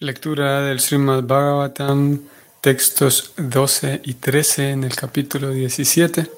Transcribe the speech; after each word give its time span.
Lectura 0.00 0.62
del 0.62 0.78
Srimad 0.78 1.24
Bhagavatam, 1.24 2.20
textos 2.60 3.32
12 3.36 4.00
y 4.04 4.14
13 4.14 4.70
en 4.70 4.84
el 4.84 4.94
capítulo 4.94 5.50
17, 5.50 6.30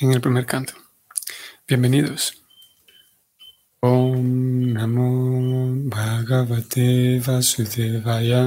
en 0.00 0.12
el 0.12 0.20
primer 0.20 0.46
canto. 0.46 0.72
Bienvenidos. 1.68 2.34
Om 3.78 4.72
Namo 4.72 5.74
Bhagavate 5.90 7.20
Vasudevaya. 7.24 8.42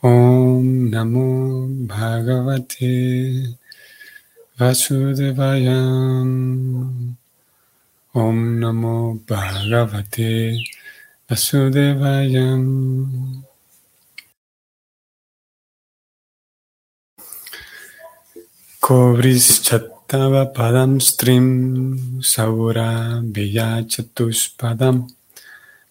Om 0.00 0.90
Namo 0.90 1.68
Bhagavate 1.86 3.56
Vasudevaya. 4.58 5.78
Om 8.14 8.58
Namo 8.58 9.20
Bhagavate 9.24 10.58
Vasudevayam. 11.28 12.64
Kovris 18.84 19.64
chattava 19.64 20.44
padam 20.52 21.00
strim 21.00 21.48
saura 22.20 23.22
beya 23.34 23.70
chatuspadam 23.88 24.96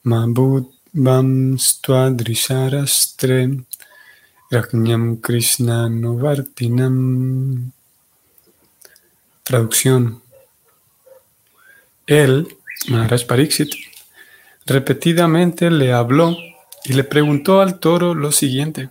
mabudvam 0.05 1.57
stwadrisharastre 1.57 3.39
rajñam 4.53 5.17
krishna 5.25 5.89
nuvartinam. 5.89 7.71
Traducción. 9.43 10.21
Él, 12.05 12.45
Maharaj 12.87 13.25
Pariksit, 13.25 13.71
repetidamente 14.65 15.69
le 15.69 15.93
habló 15.93 16.35
y 16.85 16.93
le 16.93 17.03
preguntó 17.03 17.61
al 17.61 17.79
toro 17.79 18.13
lo 18.13 18.31
siguiente. 18.31 18.89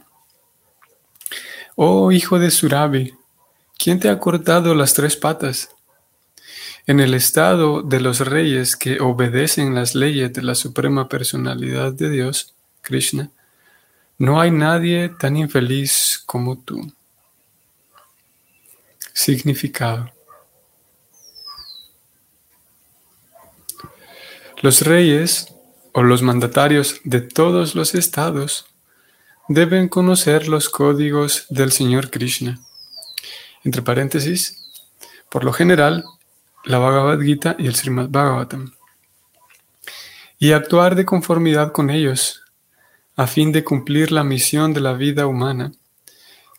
Oh 1.77 2.12
hijo 2.12 2.39
de 2.39 2.51
Surabi, 2.51 3.14
¿quién 3.79 3.98
te 3.98 4.09
ha 4.09 4.19
cortado 4.19 4.75
las 4.75 4.95
tres 4.95 5.17
patas? 5.17 5.70
En 6.87 7.01
el 7.01 7.14
estado 7.14 7.83
de 7.83 8.01
los 8.01 8.20
reyes 8.20 8.77
que 8.77 9.01
obedecen 9.01 9.75
las 9.75 9.95
leyes 9.95 10.33
de 10.33 10.42
la 10.42 10.55
suprema 10.55 11.09
personalidad 11.09 11.92
de 11.92 12.11
Dios, 12.11 12.55
Krishna, 12.83 13.31
no 14.19 14.41
hay 14.41 14.51
nadie 14.51 15.09
tan 15.09 15.36
infeliz 15.36 16.23
como 16.27 16.59
tú. 16.59 16.92
Significado. 19.12 20.11
Los 24.61 24.83
reyes 24.83 25.53
o 25.93 26.03
los 26.03 26.23
mandatarios 26.23 27.01
de 27.05 27.21
todos 27.21 27.75
los 27.75 27.95
estados 27.95 28.67
deben 29.48 29.89
conocer 29.89 30.48
los 30.48 30.69
códigos 30.69 31.47
del 31.51 31.73
Señor 31.73 32.11
Krishna. 32.11 32.61
Entre 33.65 33.83
paréntesis, 33.83 34.70
por 35.31 35.45
lo 35.45 35.53
general, 35.53 36.05
la 36.65 36.79
Bhagavad 36.79 37.20
Gita 37.20 37.57
y 37.59 37.67
el 37.67 37.75
Srimad 37.75 38.09
Bhagavatam. 38.09 38.73
Y 40.39 40.53
actuar 40.53 40.95
de 40.95 41.05
conformidad 41.05 41.73
con 41.73 41.91
ellos, 41.91 42.43
a 43.17 43.27
fin 43.27 43.53
de 43.53 43.63
cumplir 43.63 44.11
la 44.11 44.25
misión 44.25 44.73
de 44.73 44.81
la 44.81 44.95
vida 44.95 45.27
humana, 45.27 45.73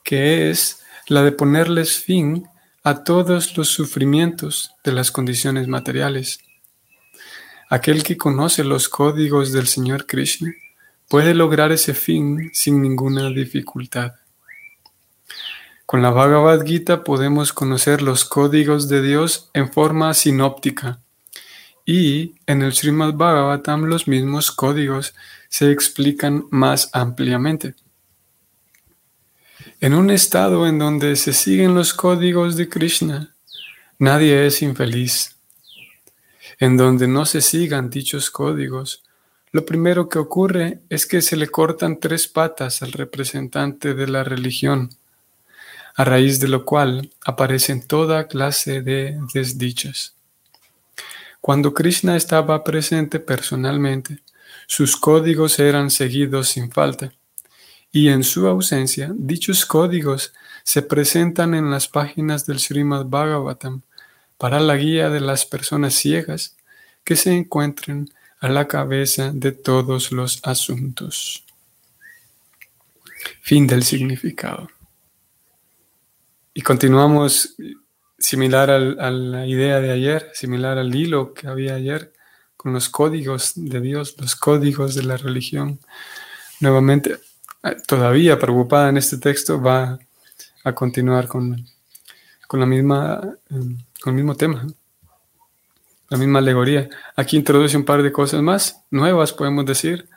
que 0.04 0.50
es 0.50 0.82
la 1.08 1.24
de 1.24 1.32
ponerles 1.32 1.98
fin 1.98 2.48
a 2.84 3.04
todos 3.04 3.58
los 3.58 3.70
sufrimientos 3.70 4.72
de 4.84 4.92
las 4.92 5.12
condiciones 5.12 5.68
materiales 5.68 6.40
Aquel 7.70 8.04
que 8.04 8.18
conoce 8.18 8.64
los 8.64 8.90
códigos 8.90 9.52
del 9.52 9.68
Señor 9.68 10.06
Krishna 10.06 10.54
puede 11.08 11.34
lograr 11.34 11.72
ese 11.72 11.94
fin 11.94 12.50
sin 12.54 12.82
ninguna 12.82 13.30
dificultad. 13.30 14.14
Con 15.86 16.02
la 16.02 16.10
Bhagavad 16.10 16.66
Gita 16.66 17.04
podemos 17.04 17.54
conocer 17.54 18.02
los 18.02 18.26
códigos 18.26 18.90
de 18.90 19.02
Dios 19.02 19.50
en 19.54 19.72
forma 19.72 20.14
sinóptica 20.14 21.00
y 21.86 22.36
en 22.48 22.62
el 22.62 22.74
Srimad 22.74 23.14
Bhagavatam 23.14 23.84
los 23.86 24.08
mismos 24.08 24.52
códigos 24.52 25.14
se 25.50 25.72
explican 25.72 26.46
más 26.50 26.90
ampliamente. 26.94 27.76
En 29.80 29.94
un 29.94 30.10
estado 30.10 30.66
en 30.68 30.80
donde 30.80 31.16
se 31.16 31.34
siguen 31.34 31.76
los 31.76 31.94
códigos 31.94 32.56
de 32.56 32.70
Krishna, 32.70 33.36
nadie 34.00 34.48
es 34.48 34.62
infeliz 34.62 35.33
en 36.60 36.78
donde 36.78 37.08
no 37.08 37.26
se 37.26 37.42
sigan 37.42 37.90
dichos 37.90 38.32
códigos, 38.32 39.04
lo 39.52 39.66
primero 39.66 40.10
que 40.10 40.18
ocurre 40.18 40.80
es 40.90 41.06
que 41.06 41.22
se 41.22 41.36
le 41.36 41.48
cortan 41.48 42.00
tres 42.00 42.28
patas 42.28 42.82
al 42.82 42.92
representante 42.92 43.94
de 43.94 44.08
la 44.08 44.24
religión, 44.24 44.90
a 45.96 46.04
raíz 46.04 46.40
de 46.40 46.48
lo 46.48 46.66
cual 46.66 47.12
aparecen 47.24 47.86
toda 47.86 48.28
clase 48.28 48.82
de 48.82 49.20
desdichas. 49.34 50.16
Cuando 51.40 51.74
Krishna 51.74 52.16
estaba 52.16 52.64
presente 52.64 53.20
personalmente, 53.20 54.24
sus 54.66 54.98
códigos 54.98 55.60
eran 55.60 55.92
seguidos 55.92 56.50
sin 56.50 56.72
falta, 56.72 57.12
y 57.92 58.10
en 58.10 58.24
su 58.24 58.48
ausencia, 58.48 59.12
dichos 59.14 59.68
códigos 59.68 60.34
se 60.64 60.82
presentan 60.82 61.54
en 61.54 61.70
las 61.70 61.88
páginas 61.88 62.48
del 62.48 62.60
Srimad 62.60 63.06
Bhagavatam 63.06 63.84
para 64.44 64.60
la 64.60 64.76
guía 64.76 65.10
de 65.10 65.22
las 65.22 65.46
personas 65.46 65.94
ciegas 65.94 66.58
que 67.06 67.16
se 67.16 67.32
encuentren 67.32 68.10
a 68.42 68.50
la 68.50 68.68
cabeza 68.68 69.32
de 69.34 69.54
todos 69.54 70.12
los 70.12 70.42
asuntos. 70.44 71.46
Fin 73.42 73.68
del 73.68 73.84
significado. 73.84 74.68
Y 76.54 76.62
continuamos 76.62 77.56
similar 78.20 78.70
a 78.70 79.12
la 79.12 79.48
idea 79.48 79.80
de 79.80 79.92
ayer, 79.92 80.30
similar 80.34 80.78
al 80.78 80.94
hilo 80.94 81.34
que 81.34 81.48
había 81.48 81.76
ayer, 81.76 82.12
con 82.58 82.74
los 82.74 82.90
códigos 82.90 83.54
de 83.56 83.80
Dios, 83.80 84.14
los 84.20 84.36
códigos 84.36 84.94
de 84.94 85.04
la 85.04 85.16
religión. 85.16 85.80
Nuevamente, 86.60 87.18
todavía 87.88 88.38
preocupada 88.38 88.90
en 88.90 88.98
este 88.98 89.20
texto, 89.20 89.62
va 89.62 90.00
a 90.66 90.76
continuar 90.76 91.30
con, 91.30 91.66
con 92.54 92.60
la 92.60 92.68
misma... 92.68 93.20
Em, 93.50 93.80
con 94.00 94.12
el 94.12 94.16
mismo 94.18 94.36
tema, 94.36 94.68
la 96.08 96.18
misma 96.20 96.38
alegoría. 96.38 96.88
Aquí 97.16 97.36
introduce 97.36 97.76
un 97.76 97.84
par 97.84 98.04
de 98.04 98.12
cosas 98.12 98.44
más, 98.44 98.86
nuevas 98.92 99.34
podemos 99.34 99.66
decir. 99.66 100.08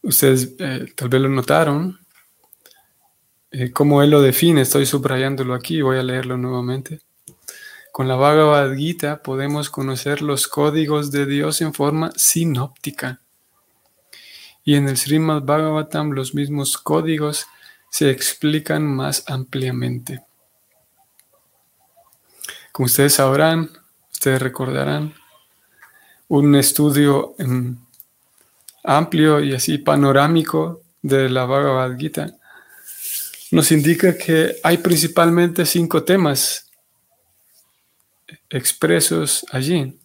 Ustedes 0.00 0.54
eh, 0.60 0.92
tal 0.94 1.08
vez 1.08 1.20
lo 1.20 1.28
notaron, 1.28 1.98
eh, 3.50 3.72
como 3.72 4.00
él 4.00 4.10
lo 4.10 4.22
define, 4.22 4.60
estoy 4.60 4.86
subrayándolo 4.86 5.54
aquí, 5.54 5.82
voy 5.82 5.98
a 5.98 6.04
leerlo 6.04 6.36
nuevamente. 6.36 7.00
Con 7.90 8.06
la 8.06 8.14
Bhagavad 8.14 8.72
Gita 8.76 9.20
podemos 9.20 9.70
conocer 9.70 10.22
los 10.22 10.46
códigos 10.46 11.10
de 11.10 11.26
Dios 11.26 11.60
en 11.62 11.74
forma 11.74 12.12
sinóptica. 12.14 13.22
Y 14.62 14.76
en 14.76 14.88
el 14.88 14.96
Srimad 14.96 15.42
Bhagavatam 15.42 16.12
los 16.12 16.32
mismos 16.32 16.78
códigos 16.78 17.46
se 17.90 18.08
explican 18.08 18.86
más 18.86 19.24
ampliamente. 19.26 20.29
Como 22.72 22.86
ustedes 22.86 23.14
sabrán, 23.14 23.70
ustedes 24.12 24.40
recordarán, 24.40 25.14
un 26.28 26.54
estudio 26.54 27.34
em, 27.38 27.76
amplio 28.84 29.40
y 29.40 29.54
así 29.54 29.78
panorámico 29.78 30.82
de 31.02 31.28
la 31.28 31.44
Bhagavad 31.44 31.96
Gita 31.98 32.34
nos 33.50 33.72
indica 33.72 34.16
que 34.16 34.56
hay 34.62 34.78
principalmente 34.78 35.66
cinco 35.66 36.04
temas 36.04 36.70
expresos 38.48 39.44
allí. 39.50 39.98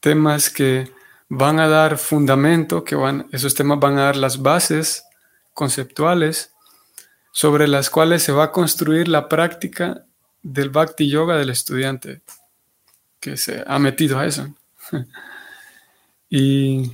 Temas 0.00 0.48
que 0.48 0.90
van 1.28 1.60
a 1.60 1.68
dar 1.68 1.98
fundamento, 1.98 2.84
que 2.84 2.94
van, 2.94 3.28
esos 3.32 3.54
temas 3.54 3.78
van 3.78 3.98
a 3.98 4.04
dar 4.04 4.16
las 4.16 4.40
bases 4.40 5.04
conceptuales 5.52 6.52
sobre 7.32 7.68
las 7.68 7.90
cuales 7.90 8.22
se 8.22 8.32
va 8.32 8.44
a 8.44 8.52
construir 8.52 9.08
la 9.08 9.28
práctica 9.28 10.06
del 10.42 10.70
Bhakti 10.70 11.08
Yoga 11.08 11.36
del 11.36 11.50
estudiante 11.50 12.22
que 13.20 13.36
se 13.36 13.62
ha 13.66 13.78
metido 13.78 14.18
a 14.18 14.26
eso. 14.26 14.52
y 16.28 16.92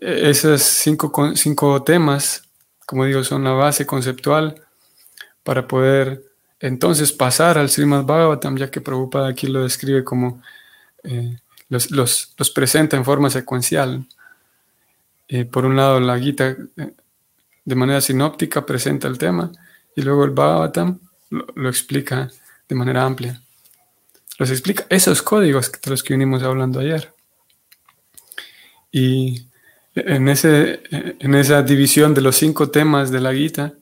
esos 0.00 0.62
cinco, 0.62 1.12
cinco 1.34 1.82
temas, 1.82 2.42
como 2.86 3.04
digo, 3.04 3.22
son 3.24 3.44
la 3.44 3.52
base 3.52 3.86
conceptual 3.86 4.60
para 5.42 5.66
poder 5.66 6.24
entonces 6.60 7.12
pasar 7.12 7.56
al 7.56 7.70
Srimad 7.70 8.04
Bhagavatam, 8.04 8.56
ya 8.56 8.70
que 8.70 8.80
Prabhupada 8.80 9.28
aquí 9.28 9.46
lo 9.46 9.62
describe 9.62 10.02
como 10.02 10.42
eh, 11.04 11.38
los, 11.68 11.90
los, 11.90 12.50
presenta 12.52 12.96
en 12.96 13.04
forma 13.04 13.30
secuencial. 13.30 14.06
por 15.52 15.64
un 15.64 15.76
lado, 15.76 16.00
la 16.00 16.18
Gita 16.18 16.56
eh, 16.76 16.94
de 17.64 17.74
manera 17.74 18.00
sinóptica 18.00 18.66
presenta 18.66 19.06
el 19.06 19.18
tema 19.18 19.52
y 19.94 20.02
luego 20.02 20.24
el 20.24 20.30
Bhagavatam 20.30 20.98
lo 21.30 21.68
explica 21.68 22.30
de 22.68 22.74
manera 22.74 23.04
amplia. 23.04 23.40
Los 24.38 24.50
explica 24.50 24.86
esos 24.88 25.22
códigos 25.22 25.72
de 25.72 25.90
los 25.90 26.02
que 26.02 26.14
vinimos 26.14 26.42
hablando 26.42 26.80
ayer. 26.80 27.12
Y 28.92 29.46
en, 29.94 30.28
ese, 30.28 30.82
en 30.90 31.34
esa 31.34 31.62
división 31.62 32.14
de 32.14 32.20
los 32.20 32.36
cinco 32.36 32.70
temas 32.70 33.10
de 33.10 33.20
la 33.20 33.34
Gita, 33.34 33.74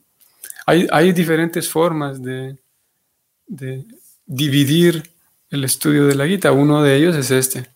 hay, 0.67 0.87
hay 0.91 1.13
diferentes 1.13 1.69
formas 1.69 2.23
de, 2.23 2.57
de, 3.47 3.85
dividir 4.25 5.11
el 5.51 5.65
estudio 5.65 6.07
de 6.07 6.15
la 6.15 6.27
Gita. 6.27 6.53
Uno 6.53 6.83
de 6.83 6.97
ellos 6.97 7.15
es 7.15 7.31
este, 7.31 7.71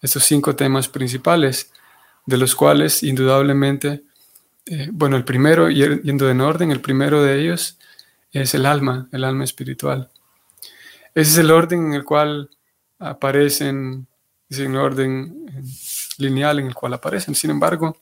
estos 0.00 0.24
cinco 0.24 0.54
temas 0.54 0.88
principales, 0.88 1.72
de 2.26 2.36
los 2.36 2.54
cuales 2.54 3.02
indudablemente, 3.02 4.02
eh, 4.66 4.88
bueno, 4.92 5.16
el 5.16 5.24
primero, 5.24 5.70
yendo 5.70 6.30
en 6.30 6.40
orden, 6.40 6.70
el 6.70 6.80
primero 6.80 7.22
de 7.22 7.40
ellos 7.40 7.78
es 8.32 8.54
el 8.54 8.66
alma, 8.66 9.08
el 9.12 9.24
alma 9.24 9.44
espiritual. 9.44 10.10
Ese 11.18 11.32
es 11.32 11.38
el 11.38 11.50
orden 11.50 11.86
en 11.86 11.94
el 11.94 12.04
cual 12.04 12.48
aparecen, 13.00 14.06
es 14.48 14.60
un 14.60 14.76
orden 14.76 15.50
lineal 16.16 16.60
en 16.60 16.68
el 16.68 16.74
cual 16.76 16.94
aparecen. 16.94 17.34
Sin 17.34 17.50
embargo, 17.50 17.96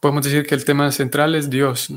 podemos 0.00 0.24
decir 0.24 0.46
que 0.46 0.54
el 0.54 0.64
tema 0.64 0.90
central 0.90 1.34
es 1.34 1.50
Dios, 1.50 1.92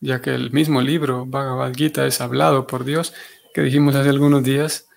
ya 0.00 0.20
que 0.20 0.34
el 0.34 0.50
mismo 0.50 0.80
libro, 0.80 1.24
Bhagavad 1.24 1.72
Gita, 1.72 2.04
es 2.04 2.20
hablado 2.20 2.66
por 2.66 2.82
Dios, 2.82 3.14
que 3.54 3.62
dijimos 3.62 3.94
hace 3.94 4.08
algunos 4.08 4.42
días, 4.42 4.88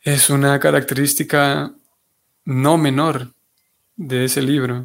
es 0.00 0.30
una 0.30 0.60
característica 0.60 1.74
no 2.44 2.78
menor 2.78 3.32
de 3.96 4.26
ese 4.26 4.40
libro. 4.40 4.84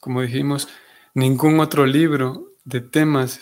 Como 0.00 0.20
dijimos, 0.20 0.66
ningún 1.14 1.60
otro 1.60 1.86
libro 1.86 2.54
de 2.64 2.80
temas 2.80 3.38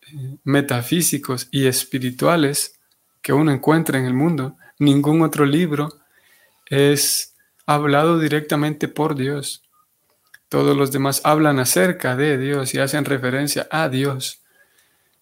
eh, 0.00 0.38
metafísicos 0.44 1.48
y 1.50 1.66
espirituales 1.66 2.78
que 3.22 3.32
uno 3.32 3.52
encuentra 3.52 3.98
en 3.98 4.04
el 4.04 4.14
mundo, 4.14 4.56
ningún 4.78 5.22
otro 5.22 5.46
libro 5.46 5.88
es 6.66 7.34
hablado 7.64 8.18
directamente 8.18 8.88
por 8.88 9.14
Dios. 9.14 9.62
Todos 10.48 10.76
los 10.76 10.92
demás 10.92 11.22
hablan 11.24 11.58
acerca 11.60 12.16
de 12.16 12.36
Dios 12.36 12.74
y 12.74 12.78
hacen 12.78 13.04
referencia 13.04 13.66
a 13.70 13.88
Dios. 13.88 14.40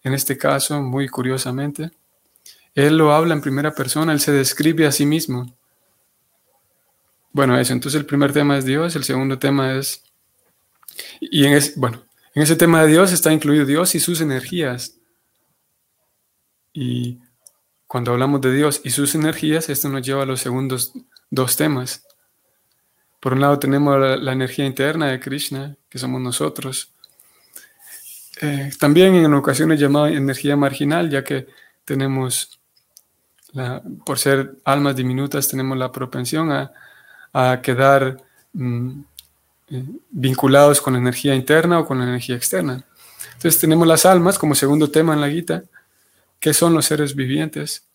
En 0.03 0.15
este 0.15 0.39
caso, 0.39 0.81
muy 0.81 1.09
curiosamente, 1.09 1.91
Él 2.75 2.97
lo 2.97 3.13
habla 3.13 3.35
en 3.35 3.43
primera 3.43 3.73
persona, 3.73 4.13
Él 4.13 4.21
se 4.21 4.33
describe 4.33 4.87
a 4.87 4.93
sí 4.93 5.07
mismo. 5.07 5.55
Bueno, 7.33 7.59
eso, 7.59 7.73
entonces 7.73 8.01
el 8.01 8.07
primer 8.07 8.33
tema 8.33 8.59
es 8.59 8.65
Dios, 8.65 8.97
el 8.97 9.05
segundo 9.05 9.39
tema 9.39 9.75
es... 9.75 10.03
Y 11.21 11.45
en 11.45 11.53
ese, 11.53 11.75
bueno, 11.77 12.03
en 12.35 12.43
ese 12.43 12.57
tema 12.57 12.83
de 12.83 12.89
Dios 12.89 13.13
está 13.13 13.33
incluido 13.33 13.65
Dios 13.65 13.95
y 13.95 14.01
sus 14.01 14.21
energías. 14.21 14.97
Y 16.73 17.21
cuando 17.91 18.13
hablamos 18.13 18.41
de 18.41 18.55
Dios 18.55 18.83
y 18.85 18.91
sus 18.91 19.17
energías, 19.17 19.69
esto 19.69 19.89
nos 19.89 20.07
lleva 20.07 20.23
a 20.23 20.25
los 20.25 20.39
segundos 20.39 20.93
dos 21.29 21.57
temas. 21.57 22.07
Por 23.19 23.33
un 23.33 23.41
lado 23.41 23.59
tenemos 23.59 23.99
la, 23.99 24.33
energía 24.33 24.65
interna 24.65 25.09
de 25.09 25.19
Krishna, 25.19 25.75
que 25.89 25.99
somos 25.99 26.21
nosotros. 26.21 26.93
Eh, 28.43 28.71
también 28.79 29.17
en 29.17 29.35
ocasiones 29.35 29.81
llamada 29.81 30.09
energía 30.09 30.55
marginal, 30.55 31.11
ya 31.11 31.25
que 31.25 31.49
tenemos, 31.85 32.61
por 34.07 34.21
ser 34.21 34.55
almas 34.65 34.95
diminutas, 34.95 35.49
tenemos 35.49 35.77
la 35.77 35.91
propensión 35.91 36.53
a, 36.53 37.61
quedar 37.61 38.23
mm, 38.53 39.01
eh, 39.71 39.85
vinculados 40.11 40.81
con 40.81 40.93
la 40.93 41.01
energía 41.01 41.35
interna 41.35 41.81
o 41.81 41.87
con 41.87 41.99
la 41.99 42.05
energía 42.05 42.37
externa. 42.37 42.85
Entonces 43.33 43.61
tenemos 43.61 43.89
las 43.89 44.07
almas 44.07 44.39
como 44.39 44.55
segundo 44.55 44.93
tema 44.93 45.13
en 45.13 45.21
la 45.21 45.29
Gita, 45.29 45.65
qué 46.41 46.55
son 46.55 46.75
los 46.75 46.87
seres 46.87 47.15
vivientes. 47.15 47.87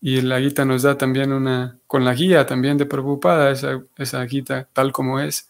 Y 0.00 0.20
la 0.22 0.40
Gita 0.40 0.64
nos 0.64 0.82
da 0.82 0.98
también 0.98 1.32
una, 1.32 1.78
con 1.86 2.04
la 2.04 2.14
guía 2.14 2.46
también 2.46 2.76
de 2.78 2.86
Prabhupada, 2.86 3.50
esa, 3.50 3.82
esa 3.96 4.26
Gita 4.26 4.68
tal 4.72 4.92
como 4.92 5.20
es, 5.20 5.48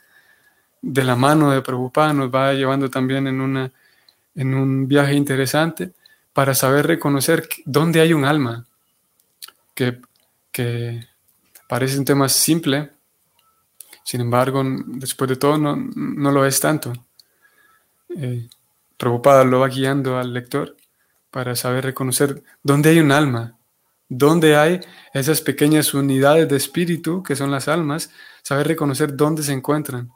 de 0.82 1.05
la 1.05 1.17
mano 1.17 1.50
de 1.50 1.62
Prabhupada, 1.62 2.12
nos 2.12 2.34
va 2.34 2.52
llevando 2.52 2.90
también 2.90 3.26
en, 3.26 3.40
una, 3.40 3.73
en 4.34 4.55
un 4.55 4.87
viaje 4.87 5.14
interesante 5.14 5.93
para 6.32 6.55
saber 6.55 6.87
reconocer 6.87 7.49
dónde 7.64 8.00
hay 8.00 8.12
un 8.12 8.25
alma, 8.25 8.67
que, 9.75 10.00
que 10.52 11.06
parece 11.69 11.99
un 11.99 12.05
tema 12.05 12.28
simple, 12.28 12.93
sin 14.05 14.20
embargo, 14.20 14.62
después 14.87 15.28
de 15.28 15.37
todo, 15.37 15.58
no, 15.58 15.76
no 15.76 16.31
lo 16.31 16.46
es 16.46 16.61
tanto. 16.61 16.93
Eh, 18.17 18.49
Prabhupada 18.96 19.44
lo 19.44 19.61
va 19.61 19.69
guiando 19.69 20.19
al 20.19 20.32
lector 20.32 20.75
para 21.31 21.56
saber 21.56 21.84
reconocer 21.84 22.43
dónde 22.62 22.90
hay 22.90 23.00
un 23.00 23.12
alma, 23.12 23.56
dónde 24.08 24.56
hay 24.56 24.81
esas 25.12 25.40
pequeñas 25.40 25.93
unidades 25.94 26.49
de 26.49 26.56
espíritu 26.56 27.23
que 27.23 27.37
son 27.37 27.50
las 27.50 27.69
almas, 27.69 28.11
saber 28.43 28.69
reconocer 28.69 29.17
dónde 29.17 29.43
se 29.43 29.52
encuentran, 29.52 30.11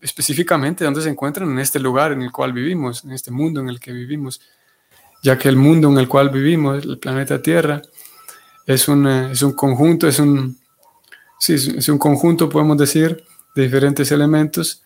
específicamente 0.00 0.84
dónde 0.84 1.02
se 1.02 1.10
encuentran 1.10 1.50
en 1.50 1.58
este 1.58 1.78
lugar 1.78 2.12
en 2.12 2.22
el 2.22 2.32
cual 2.32 2.52
vivimos, 2.52 3.04
en 3.04 3.12
este 3.12 3.30
mundo 3.30 3.60
en 3.60 3.68
el 3.68 3.78
que 3.78 3.92
vivimos, 3.92 4.40
ya 5.22 5.38
que 5.38 5.48
el 5.48 5.56
mundo 5.56 5.88
en 5.90 5.98
el 5.98 6.08
cual 6.08 6.30
vivimos, 6.30 6.84
el 6.84 6.98
planeta 6.98 7.42
Tierra, 7.42 7.82
es, 8.66 8.88
es 8.88 9.42
un 9.42 9.52
conjunto, 9.52 10.08
es 10.08 10.18
un, 10.18 10.58
sí, 11.38 11.54
es 11.54 11.88
un 11.88 11.98
conjunto, 11.98 12.48
podemos 12.48 12.78
decir, 12.78 13.24
de 13.54 13.62
diferentes 13.62 14.10
elementos 14.12 14.82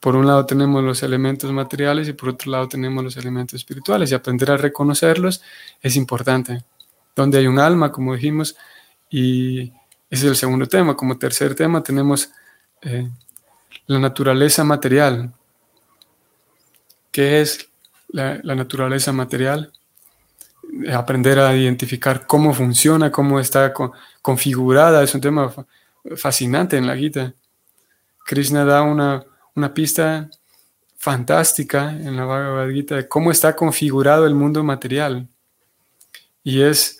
por 0.00 0.16
un 0.16 0.26
lado 0.26 0.46
tenemos 0.46 0.82
los 0.82 1.02
elementos 1.02 1.52
materiales 1.52 2.08
y 2.08 2.14
por 2.14 2.30
otro 2.30 2.50
lado 2.50 2.68
tenemos 2.68 3.04
los 3.04 3.16
elementos 3.18 3.56
espirituales 3.56 4.10
y 4.10 4.14
aprender 4.14 4.50
a 4.50 4.56
reconocerlos 4.56 5.42
es 5.82 5.94
importante. 5.94 6.64
Donde 7.14 7.38
hay 7.38 7.46
un 7.46 7.58
alma, 7.58 7.92
como 7.92 8.14
dijimos, 8.14 8.56
y 9.10 9.72
ese 10.08 10.24
es 10.24 10.24
el 10.24 10.36
segundo 10.36 10.66
tema. 10.66 10.96
Como 10.96 11.18
tercer 11.18 11.54
tema 11.54 11.82
tenemos 11.82 12.30
eh, 12.80 13.10
la 13.86 13.98
naturaleza 13.98 14.64
material. 14.64 15.34
¿Qué 17.12 17.42
es 17.42 17.68
la, 18.08 18.38
naturaleza 18.42 19.12
material? 19.12 19.70
Aprender 20.90 21.40
a 21.40 21.54
identificar 21.54 22.26
cómo 22.26 22.54
funciona, 22.54 23.10
cómo 23.10 23.38
está 23.38 23.74
configurada, 24.22 25.02
es 25.02 25.14
un 25.14 25.20
tema 25.20 25.52
fascinante 26.16 26.78
en 26.78 26.86
la 26.86 26.96
Gita. 26.96 27.34
Krishna 28.24 28.64
da 28.64 28.82
una 28.82 29.24
una 29.60 29.74
pista 29.74 30.30
fantástica 30.96 31.90
en 31.90 32.16
la 32.16 32.24
Bhagavad 32.24 32.70
Gita 32.70 32.96
de 32.96 33.08
cómo 33.08 33.30
está 33.30 33.54
configurado 33.54 34.26
el 34.26 34.34
mundo 34.34 34.64
material. 34.64 35.28
Y 36.42 36.62
es 36.62 36.98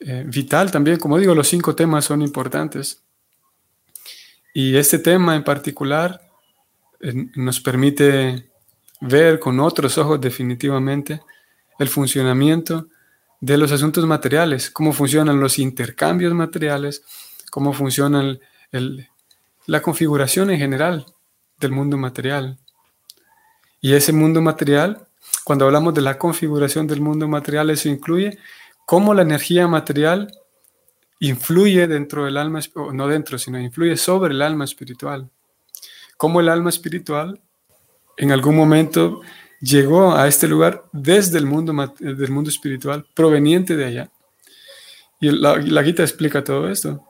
eh, 0.00 0.24
vital 0.26 0.70
también, 0.70 0.98
como 0.98 1.18
digo, 1.18 1.34
los 1.34 1.48
cinco 1.48 1.74
temas 1.74 2.06
son 2.06 2.22
importantes. 2.22 3.02
Y 4.54 4.74
este 4.74 4.98
tema 4.98 5.36
en 5.36 5.44
particular 5.44 6.18
eh, 7.00 7.12
nos 7.36 7.60
permite 7.60 8.50
ver 9.02 9.38
con 9.38 9.60
otros 9.60 9.98
ojos 9.98 10.18
definitivamente 10.18 11.20
el 11.78 11.88
funcionamiento 11.88 12.88
de 13.38 13.58
los 13.58 13.70
asuntos 13.70 14.04
materiales, 14.06 14.70
cómo 14.70 14.94
funcionan 14.94 15.38
los 15.38 15.58
intercambios 15.58 16.32
materiales, 16.32 17.02
cómo 17.50 17.74
funciona 17.74 18.38
la 19.66 19.82
configuración 19.82 20.50
en 20.50 20.58
general 20.58 21.06
del 21.58 21.72
mundo 21.72 21.96
material. 21.96 22.58
Y 23.80 23.94
ese 23.94 24.12
mundo 24.12 24.40
material, 24.40 25.06
cuando 25.44 25.64
hablamos 25.64 25.94
de 25.94 26.02
la 26.02 26.18
configuración 26.18 26.86
del 26.86 27.00
mundo 27.00 27.28
material, 27.28 27.70
eso 27.70 27.88
incluye 27.88 28.38
cómo 28.86 29.14
la 29.14 29.22
energía 29.22 29.68
material 29.68 30.32
influye 31.20 31.86
dentro 31.86 32.24
del 32.24 32.36
alma, 32.36 32.60
o 32.74 32.92
no 32.92 33.08
dentro, 33.08 33.38
sino 33.38 33.58
influye 33.60 33.96
sobre 33.96 34.34
el 34.34 34.42
alma 34.42 34.64
espiritual. 34.64 35.30
Cómo 36.16 36.40
el 36.40 36.48
alma 36.48 36.70
espiritual 36.70 37.40
en 38.16 38.32
algún 38.32 38.56
momento 38.56 39.20
llegó 39.60 40.14
a 40.14 40.26
este 40.26 40.48
lugar 40.48 40.84
desde 40.92 41.38
el 41.38 41.46
mundo, 41.46 41.72
del 41.98 42.30
mundo 42.30 42.50
espiritual, 42.50 43.06
proveniente 43.14 43.76
de 43.76 43.84
allá. 43.84 44.10
Y 45.20 45.30
la, 45.30 45.56
la 45.56 45.82
Gita 45.82 46.02
explica 46.02 46.44
todo 46.44 46.68
esto 46.68 47.07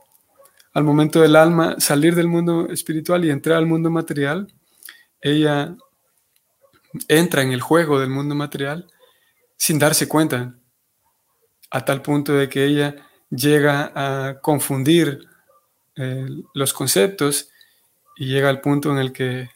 al 0.72 0.84
momento 0.84 1.20
del 1.20 1.36
alma 1.36 1.76
salir 1.78 2.14
del 2.14 2.28
mundo 2.28 2.68
espiritual 2.68 3.24
y 3.24 3.30
entrar 3.30 3.58
al 3.58 3.66
mundo 3.66 3.90
material, 3.90 4.52
ella 5.20 5.76
entra 7.08 7.42
en 7.42 7.52
el 7.52 7.60
juego 7.60 8.00
del 8.00 8.10
mundo 8.10 8.34
material 8.34 8.86
sin 9.56 9.78
darse 9.78 10.08
cuenta, 10.08 10.54
a 11.70 11.84
tal 11.84 12.00
punto 12.00 12.32
de 12.32 12.48
que 12.48 12.64
ella 12.64 12.94
llega 13.30 13.92
a 13.94 14.40
confundir 14.40 15.26
eh, 15.96 16.26
los 16.54 16.72
conceptos 16.72 17.50
y 18.16 18.26
llega 18.26 18.48
al 18.48 18.60
punto 18.60 18.90
en 18.90 18.98
el 18.98 19.12
que 19.12 19.50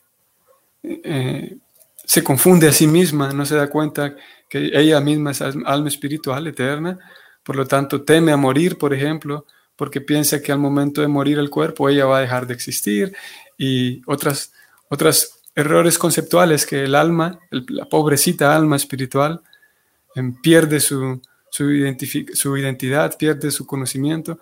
eh, 0.82 1.56
se 2.04 2.24
confunde 2.24 2.68
a 2.68 2.72
sí 2.72 2.86
misma, 2.86 3.32
no 3.32 3.46
se 3.46 3.56
da 3.56 3.70
cuenta 3.70 4.16
que 4.48 4.70
ella 4.74 5.00
misma 5.00 5.30
es 5.30 5.40
alma 5.40 5.88
espiritual 5.88 6.46
eterna, 6.46 6.98
por 7.42 7.56
lo 7.56 7.66
tanto 7.66 8.02
teme 8.02 8.32
a 8.32 8.36
morir, 8.36 8.76
por 8.76 8.92
ejemplo, 8.92 9.46
porque 9.76 10.00
piensa 10.00 10.42
que 10.42 10.52
al 10.52 10.58
momento 10.58 11.00
de 11.00 11.08
morir 11.08 11.38
el 11.38 11.50
cuerpo 11.50 11.88
ella 11.88 12.06
va 12.06 12.18
a 12.18 12.20
dejar 12.20 12.46
de 12.46 12.54
existir 12.54 13.14
y 13.58 14.02
otras, 14.06 14.52
otras 14.88 15.40
errores 15.54 15.98
conceptuales 15.98 16.66
que 16.66 16.84
el 16.84 16.94
alma, 16.94 17.38
la 17.50 17.86
pobrecita 17.86 18.54
alma 18.54 18.76
espiritual, 18.76 19.42
em, 20.14 20.34
pierde 20.40 20.80
su, 20.80 21.20
su, 21.50 21.64
su 22.34 22.56
identidad, 22.56 23.16
pierde 23.16 23.50
su 23.50 23.66
conocimiento 23.66 24.38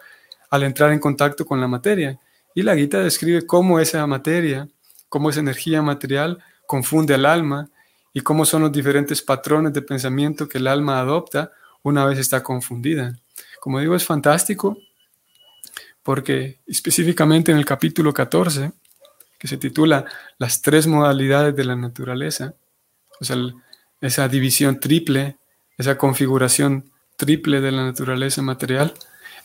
al 0.50 0.64
entrar 0.64 0.92
en 0.92 0.98
contacto 0.98 1.46
con 1.46 1.60
la 1.60 1.68
materia. 1.68 2.18
Y 2.54 2.62
la 2.62 2.76
Gita 2.76 3.00
describe 3.00 3.46
cómo 3.46 3.78
esa 3.78 4.06
materia 4.06 4.68
cómo 5.10 5.28
esa 5.28 5.40
energía 5.40 5.82
material 5.82 6.38
confunde 6.66 7.14
al 7.14 7.26
alma 7.26 7.68
y 8.14 8.22
cómo 8.22 8.46
son 8.46 8.62
los 8.62 8.72
diferentes 8.72 9.20
patrones 9.20 9.74
de 9.74 9.82
pensamiento 9.82 10.48
que 10.48 10.58
el 10.58 10.68
alma 10.68 11.00
adopta 11.00 11.52
una 11.82 12.06
vez 12.06 12.18
está 12.18 12.42
confundida. 12.42 13.18
Como 13.60 13.80
digo, 13.80 13.94
es 13.94 14.04
fantástico 14.04 14.78
porque 16.02 16.60
específicamente 16.66 17.52
en 17.52 17.58
el 17.58 17.64
capítulo 17.64 18.12
14, 18.12 18.72
que 19.38 19.48
se 19.48 19.56
titula 19.56 20.04
Las 20.38 20.62
tres 20.62 20.86
modalidades 20.86 21.56
de 21.56 21.64
la 21.64 21.76
naturaleza, 21.76 22.54
o 23.20 23.24
sea, 23.24 23.36
esa 24.00 24.28
división 24.28 24.80
triple, 24.80 25.36
esa 25.76 25.96
configuración 25.96 26.90
triple 27.16 27.60
de 27.60 27.72
la 27.72 27.84
naturaleza 27.84 28.42
material, 28.42 28.94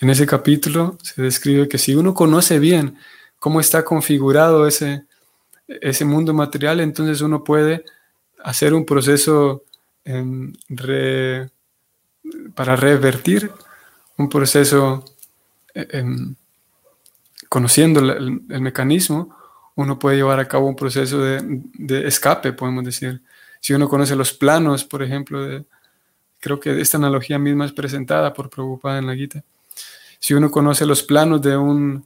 en 0.02 0.10
ese 0.10 0.26
capítulo 0.26 0.98
se 1.02 1.22
describe 1.22 1.68
que 1.70 1.78
si 1.78 1.96
uno 1.96 2.14
conoce 2.14 2.60
bien 2.60 2.98
cómo 3.40 3.60
está 3.60 3.86
configurado 3.86 4.68
ese, 4.68 5.06
ese 5.68 6.06
mundo 6.06 6.34
material, 6.34 6.80
entonces 6.80 7.22
uno 7.22 7.44
puede 7.44 7.84
hacer 8.44 8.74
un 8.74 8.86
proceso 8.86 9.64
para 12.54 12.76
revertir, 12.76 13.52
un 14.18 14.30
proceso 14.30 15.04
conociendo 17.50 18.00
el, 18.00 18.42
mecanismo, 18.62 19.36
uno 19.76 20.00
puede 20.00 20.18
llevar 20.18 20.40
a 20.40 20.48
cabo 20.48 20.68
un 20.68 20.76
proceso 20.76 21.20
de, 21.22 22.08
escape, 22.08 22.54
podemos 22.54 22.84
decir. 22.84 23.22
Si 23.60 23.74
uno 23.74 23.90
conoce 23.90 24.16
los 24.16 24.34
planos, 24.34 24.84
por 24.84 25.04
ejemplo, 25.04 25.44
de, 25.44 25.66
creo 26.40 26.60
que 26.60 26.80
esta 26.80 26.98
analogía 26.98 27.40
misma 27.40 27.66
es 27.66 27.72
presentada 27.72 28.34
por 28.34 28.50
Prabhupada 28.50 29.00
en 29.00 29.08
la 29.08 29.16
Gita. 29.16 29.44
Si 30.20 30.34
uno 30.34 30.50
conoce 30.50 30.86
los 30.86 31.04
planos 31.04 31.42
de, 31.42 31.58
un, 31.58 32.06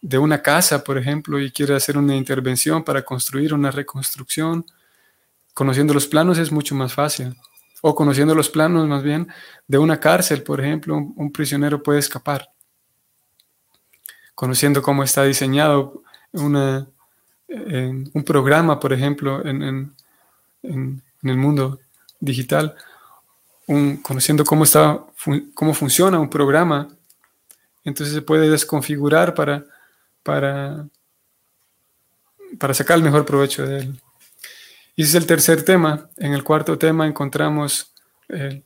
de 0.00 0.18
una 0.18 0.42
casa, 0.42 0.84
por 0.84 0.98
ejemplo, 0.98 1.40
y 1.40 1.50
quiere 1.50 1.74
hacer 1.74 1.98
una 1.98 2.14
intervención 2.14 2.84
para 2.84 3.02
construir 3.02 3.52
una 3.52 3.70
reconstrucción, 3.70 4.64
conociendo 5.52 5.94
los 5.94 6.06
planos 6.06 6.38
es 6.38 6.52
mucho 6.52 6.74
más 6.74 6.92
fácil. 6.92 7.34
O 7.82 7.94
conociendo 7.94 8.34
los 8.34 8.50
planos 8.50 8.86
más 8.88 9.02
bien 9.02 9.28
de 9.66 9.78
una 9.78 9.98
cárcel, 9.98 10.42
por 10.42 10.60
ejemplo, 10.60 10.96
un, 10.96 11.32
prisionero 11.32 11.82
puede 11.82 11.98
escapar. 11.98 12.50
Conociendo 14.36 14.80
cómo 14.80 15.02
está 15.02 15.24
diseñado 15.24 16.04
una, 16.30 16.86
un 17.48 18.24
programa, 18.24 18.78
por 18.78 18.92
ejemplo, 18.92 19.44
en, 19.44 19.92
en, 20.62 21.02
el 21.22 21.36
mundo 21.36 21.80
digital, 22.20 22.76
un, 23.66 23.96
conociendo 23.96 24.44
cómo, 24.44 24.62
está, 24.62 25.00
cómo 25.54 25.74
funciona 25.74 26.20
un 26.20 26.30
programa 26.30 26.88
entonces 27.86 28.16
se 28.16 28.22
puede 28.22 28.50
desconfigurar 28.50 29.32
para, 29.32 29.64
para, 30.24 30.88
para 32.58 32.74
sacar 32.74 32.98
el 32.98 33.04
mejor 33.04 33.24
provecho 33.24 33.64
de 33.64 33.78
él. 33.78 34.00
Y 34.96 35.02
ese 35.02 35.10
es 35.10 35.22
el 35.22 35.26
tercer 35.26 35.64
tema. 35.64 36.10
En 36.16 36.32
el 36.32 36.42
cuarto 36.42 36.76
tema 36.76 37.06
encontramos, 37.06 37.92
eh, 38.28 38.64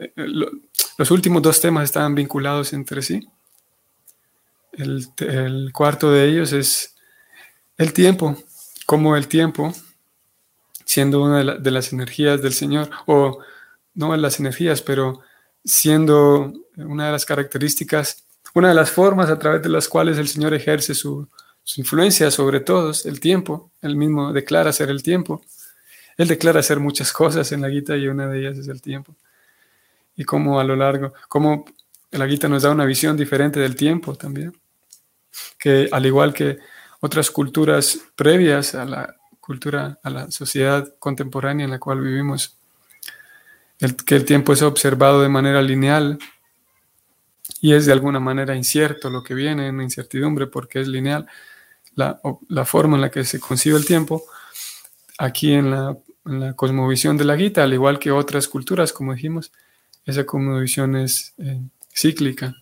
eh, 0.00 0.12
los 0.16 1.10
últimos 1.12 1.42
dos 1.42 1.60
temas 1.60 1.84
están 1.84 2.12
vinculados 2.16 2.72
entre 2.72 3.02
sí. 3.02 3.26
El, 4.72 5.72
cuarto 5.72 6.10
de 6.12 6.28
ellos 6.28 6.52
es 6.52 6.96
el 7.76 7.92
tiempo, 7.92 8.36
como 8.86 9.16
el 9.16 9.28
tiempo, 9.28 9.72
siendo 10.84 11.22
una 11.22 11.56
de, 11.56 11.70
las 11.70 11.92
energías 11.92 12.42
del 12.42 12.52
Señor, 12.52 12.90
o 13.06 13.38
no 13.94 14.16
las 14.16 14.40
energías, 14.40 14.82
pero 14.82 15.20
siendo 15.64 16.52
una 16.76 17.06
de 17.06 17.12
las 17.12 17.24
características 17.24 18.24
una 18.54 18.68
de 18.68 18.74
las 18.74 18.90
formas 18.90 19.30
a 19.30 19.38
través 19.38 19.62
de 19.62 19.68
las 19.68 19.88
cuales 19.88 20.18
el 20.18 20.28
Señor 20.28 20.54
ejerce 20.54 20.94
su, 20.94 21.28
influencia 21.76 22.30
sobre 22.30 22.60
todos, 22.60 23.06
el 23.06 23.20
tiempo. 23.20 23.70
Él 23.80 23.94
mismo 23.96 24.32
declara 24.32 24.72
ser 24.72 24.90
el 24.90 25.02
tiempo. 25.02 25.40
Él 26.16 26.26
declara 26.26 26.62
ser 26.62 26.80
muchas 26.80 27.12
cosas 27.12 27.52
en 27.52 27.60
la 27.60 27.70
Gita 27.70 27.96
y 27.96 28.08
una 28.08 28.26
de 28.26 28.40
ellas 28.40 28.58
es 28.58 28.68
el 28.68 28.82
tiempo. 28.82 29.14
Y 30.16 30.24
cómo 30.24 30.58
a 30.58 30.64
lo 30.64 30.74
largo, 30.74 31.12
cómo 31.28 31.64
la 32.10 32.28
Gita 32.28 32.48
nos 32.48 32.62
da 32.62 32.70
una 32.70 32.84
visión 32.84 33.16
diferente 33.16 33.60
del 33.60 33.76
tiempo 33.76 34.14
también. 34.14 34.52
Que 35.58 35.88
al 35.92 36.06
igual 36.06 36.34
que 36.34 36.58
otras 37.00 37.30
culturas 37.30 37.98
previas 38.16 38.74
a 38.74 38.84
la 38.84 39.16
cultura, 39.40 39.98
a 40.02 40.10
la 40.10 40.30
sociedad 40.30 40.94
contemporánea 40.98 41.64
en 41.64 41.70
la 41.70 41.78
cual 41.78 42.00
vivimos, 42.00 42.56
el, 43.78 43.96
que 43.96 44.16
el 44.16 44.24
tiempo 44.24 44.52
es 44.52 44.62
observado 44.62 45.22
de 45.22 45.28
manera 45.28 45.62
lineal, 45.62 46.18
y 47.60 47.74
es 47.74 47.86
de 47.86 47.92
alguna 47.92 48.20
manera 48.20 48.56
incierto 48.56 49.10
lo 49.10 49.22
que 49.22 49.34
viene, 49.34 49.68
en 49.68 49.80
incertidumbre 49.80 50.46
porque 50.46 50.80
es 50.80 50.88
lineal 50.88 51.26
la, 51.94 52.20
la, 52.48 52.64
forma 52.64 52.96
en 52.96 53.02
la 53.02 53.10
que 53.10 53.24
se 53.24 53.38
concibe 53.38 53.76
el 53.76 53.84
tiempo. 53.84 54.24
Aquí 55.18 55.52
en 55.52 55.70
la, 55.70 55.96
cosmovisión 56.54 57.16
de 57.16 57.24
la 57.24 57.36
Gita, 57.36 57.62
al 57.62 57.72
igual 57.72 57.98
que 57.98 58.10
otras 58.10 58.46
culturas, 58.46 58.92
como 58.92 59.14
dijimos, 59.14 59.52
esa 60.04 60.24
cosmovisión 60.24 60.96
es 60.96 61.34
eh, 61.38 61.60
cíclica. 62.00 62.54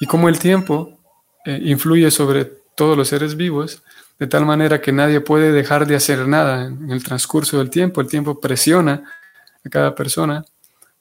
Y 0.00 0.06
como 0.06 0.28
el 0.28 0.38
tiempo 0.38 0.98
eh, 1.44 1.60
influye 1.62 2.10
sobre 2.10 2.44
todos 2.74 2.96
los 2.96 3.08
seres 3.08 3.36
vivos, 3.36 3.82
de 4.18 4.26
tal 4.26 4.44
manera 4.46 4.80
que 4.80 4.92
nadie 4.92 5.20
puede 5.20 5.52
dejar 5.52 5.86
de 5.86 5.96
hacer 5.96 6.28
nada 6.28 6.66
en 6.66 6.90
el 6.90 7.02
transcurso 7.02 7.58
del 7.58 7.70
tiempo, 7.70 8.00
el 8.00 8.08
tiempo 8.08 8.40
presiona 8.40 9.02
a 9.64 9.68
cada 9.68 9.94
persona 9.94 10.44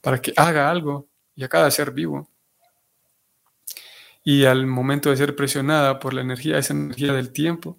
para 0.02 0.22
que 0.22 0.34
haga 0.36 0.70
algo 0.70 1.08
y 1.36 1.44
a 1.44 1.50
cada 1.50 1.70
ser 1.72 1.92
vivo 1.92 2.30
y 4.24 4.46
al 4.46 4.68
momento 4.68 5.10
de 5.10 5.18
ser 5.18 5.36
presionada 5.36 6.00
por 6.00 6.14
la 6.14 6.22
energía, 6.22 6.58
esa 6.58 6.74
energía 6.74 7.14
del 7.14 7.32
tiempo, 7.32 7.78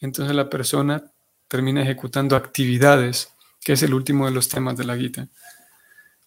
entonces 0.00 0.34
la 0.34 0.48
persona 0.48 1.04
termina 1.46 1.82
ejecutando 1.82 2.36
actividades, 2.36 3.32
que 3.60 3.74
es 3.74 3.82
el 3.82 3.94
último 3.94 4.26
de 4.26 4.32
los 4.32 4.48
temas 4.48 4.76
de 4.76 4.84
la 4.84 4.96
Gita. 4.96 5.28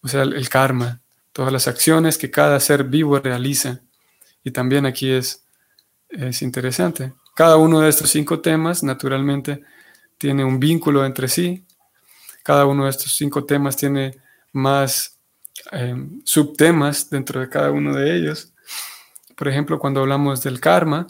O 0.02 0.08
sea, 0.08 0.22
el, 0.22 0.48
karma, 0.48 1.00
todas 1.32 1.52
las 1.52 1.68
acciones 1.68 2.18
que 2.18 2.30
cada 2.30 2.60
ser 2.60 2.84
vivo 2.84 3.18
realiza. 3.18 3.80
Y 4.44 4.50
también 4.50 4.86
aquí 4.86 5.10
es, 5.10 5.44
es 6.08 6.42
interesante. 6.42 7.12
Cada 7.34 7.56
uno 7.56 7.80
de 7.80 7.88
estos 7.88 8.10
cinco 8.10 8.40
temas, 8.40 8.82
naturalmente, 8.82 9.62
tiene 10.18 10.44
un 10.44 10.60
vínculo 10.60 11.04
entre 11.04 11.28
sí. 11.28 11.66
Cada 12.42 12.66
uno 12.66 12.84
de 12.84 12.90
estos 12.90 13.12
cinco 13.12 13.44
temas 13.44 13.76
tiene 13.76 14.20
más 14.52 15.18
eh, 15.70 15.94
subtemas 16.24 17.08
dentro 17.08 17.40
de 17.40 17.48
cada 17.48 17.70
uno 17.70 17.94
de 17.94 18.16
ellos. 18.16 18.52
Por 19.36 19.48
ejemplo, 19.48 19.78
cuando 19.78 20.00
hablamos 20.00 20.42
del 20.42 20.60
karma, 20.60 21.06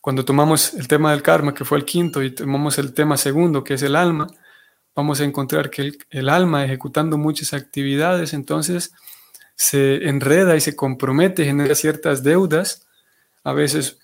cuando 0.00 0.24
tomamos 0.24 0.74
el 0.74 0.88
tema 0.88 1.10
del 1.12 1.22
karma, 1.22 1.54
que 1.54 1.64
fue 1.64 1.78
el 1.78 1.84
quinto, 1.84 2.22
y 2.22 2.34
tomamos 2.34 2.78
el 2.78 2.94
tema 2.94 3.16
segundo, 3.16 3.64
que 3.64 3.74
es 3.74 3.82
el 3.82 3.96
alma, 3.96 4.26
vamos 4.98 5.20
a 5.20 5.24
encontrar 5.24 5.70
que 5.70 5.92
el, 6.10 6.28
alma 6.28 6.64
ejecutando 6.64 7.16
muchas 7.16 7.52
actividades, 7.52 8.34
entonces 8.34 8.92
se 9.54 10.08
enreda 10.08 10.56
y 10.56 10.60
se 10.60 10.74
compromete, 10.74 11.44
genera 11.44 11.76
ciertas 11.76 12.24
deudas, 12.24 12.84
a 13.44 13.52
veces 13.52 14.00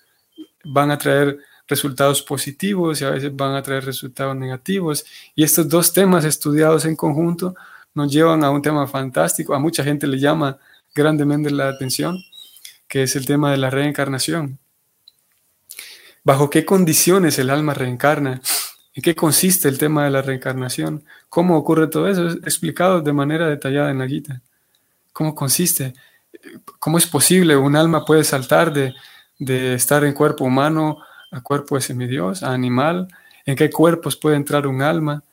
van 0.63 0.91
a 0.91 0.97
traer 0.97 1.37
resultados 1.67 2.21
positivos 2.21 3.01
y 3.01 3.03
a 3.03 3.09
veces 3.09 3.35
van 3.35 3.55
a 3.55 3.61
traer 3.61 3.83
resultados 3.83 4.37
negativos. 4.37 5.03
Y 5.35 5.43
estos 5.43 5.67
dos 5.67 5.91
temas 5.91 6.23
estudiados 6.23 6.85
en 6.85 6.95
conjunto 6.95 7.55
nos 7.93 8.09
llevan 8.09 8.45
a 8.45 8.49
un 8.49 8.61
tema 8.61 8.87
fantástico, 8.87 9.53
a 9.53 9.59
mucha 9.59 9.83
gente 9.83 10.07
le 10.07 10.17
llama 10.17 10.59
grandemente 10.93 11.51
la 11.51 11.67
atención, 11.67 12.23
que 12.87 13.03
es 13.03 13.17
el 13.17 13.25
tema 13.25 13.51
de 13.51 13.57
la 13.57 13.69
reencarnación. 13.69 14.59
¿Bajo 16.23 16.49
qué 16.49 16.63
condiciones 16.63 17.37
el 17.37 17.49
alma 17.49 17.73
reencarna? 17.73 18.41
¿En 18.95 19.01
qué 19.01 19.13
consiste 19.13 19.67
el 19.67 19.77
tema 19.77 20.05
de 20.05 20.09
la 20.09 20.21
reencarnación? 20.21 21.03
¿Cómo 21.27 21.57
ocurre 21.57 21.87
todo 21.87 22.07
eso? 22.07 22.29
Es 22.29 22.35
explicado 22.35 23.01
de 23.01 23.11
manera 23.11 23.49
detallada 23.49 23.91
en 23.91 23.99
la 23.99 24.07
Gita. 24.07 24.41
¿Cómo 25.11 25.35
consiste? 25.35 25.93
¿Cómo 26.79 26.97
es 26.97 27.05
posible? 27.05 27.57
Un 27.57 27.75
alma 27.75 28.05
puede 28.05 28.23
saltar 28.23 28.71
de, 28.71 28.93
estar 29.75 30.05
en 30.05 30.13
cuerpo 30.13 30.45
humano 30.45 30.99
a 31.29 31.41
cuerpo 31.41 31.75
de 31.75 31.81
semidios, 31.81 32.41
a 32.41 32.53
animal. 32.53 33.09
¿En 33.45 33.57
qué 33.57 33.69
cuerpos 33.69 34.15
puede 34.15 34.37
entrar 34.37 34.65
un 34.65 34.81
alma? 34.81 35.23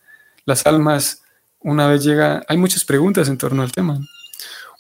Las 0.45 0.67
almas, 0.67 1.23
una 1.61 1.87
vez 1.87 2.03
llega, 2.03 2.43
hay 2.49 2.57
muchas 2.57 2.85
preguntas 2.85 3.29
en 3.29 3.39
torno 3.39 3.63
al 3.63 3.71
tema. 3.71 4.01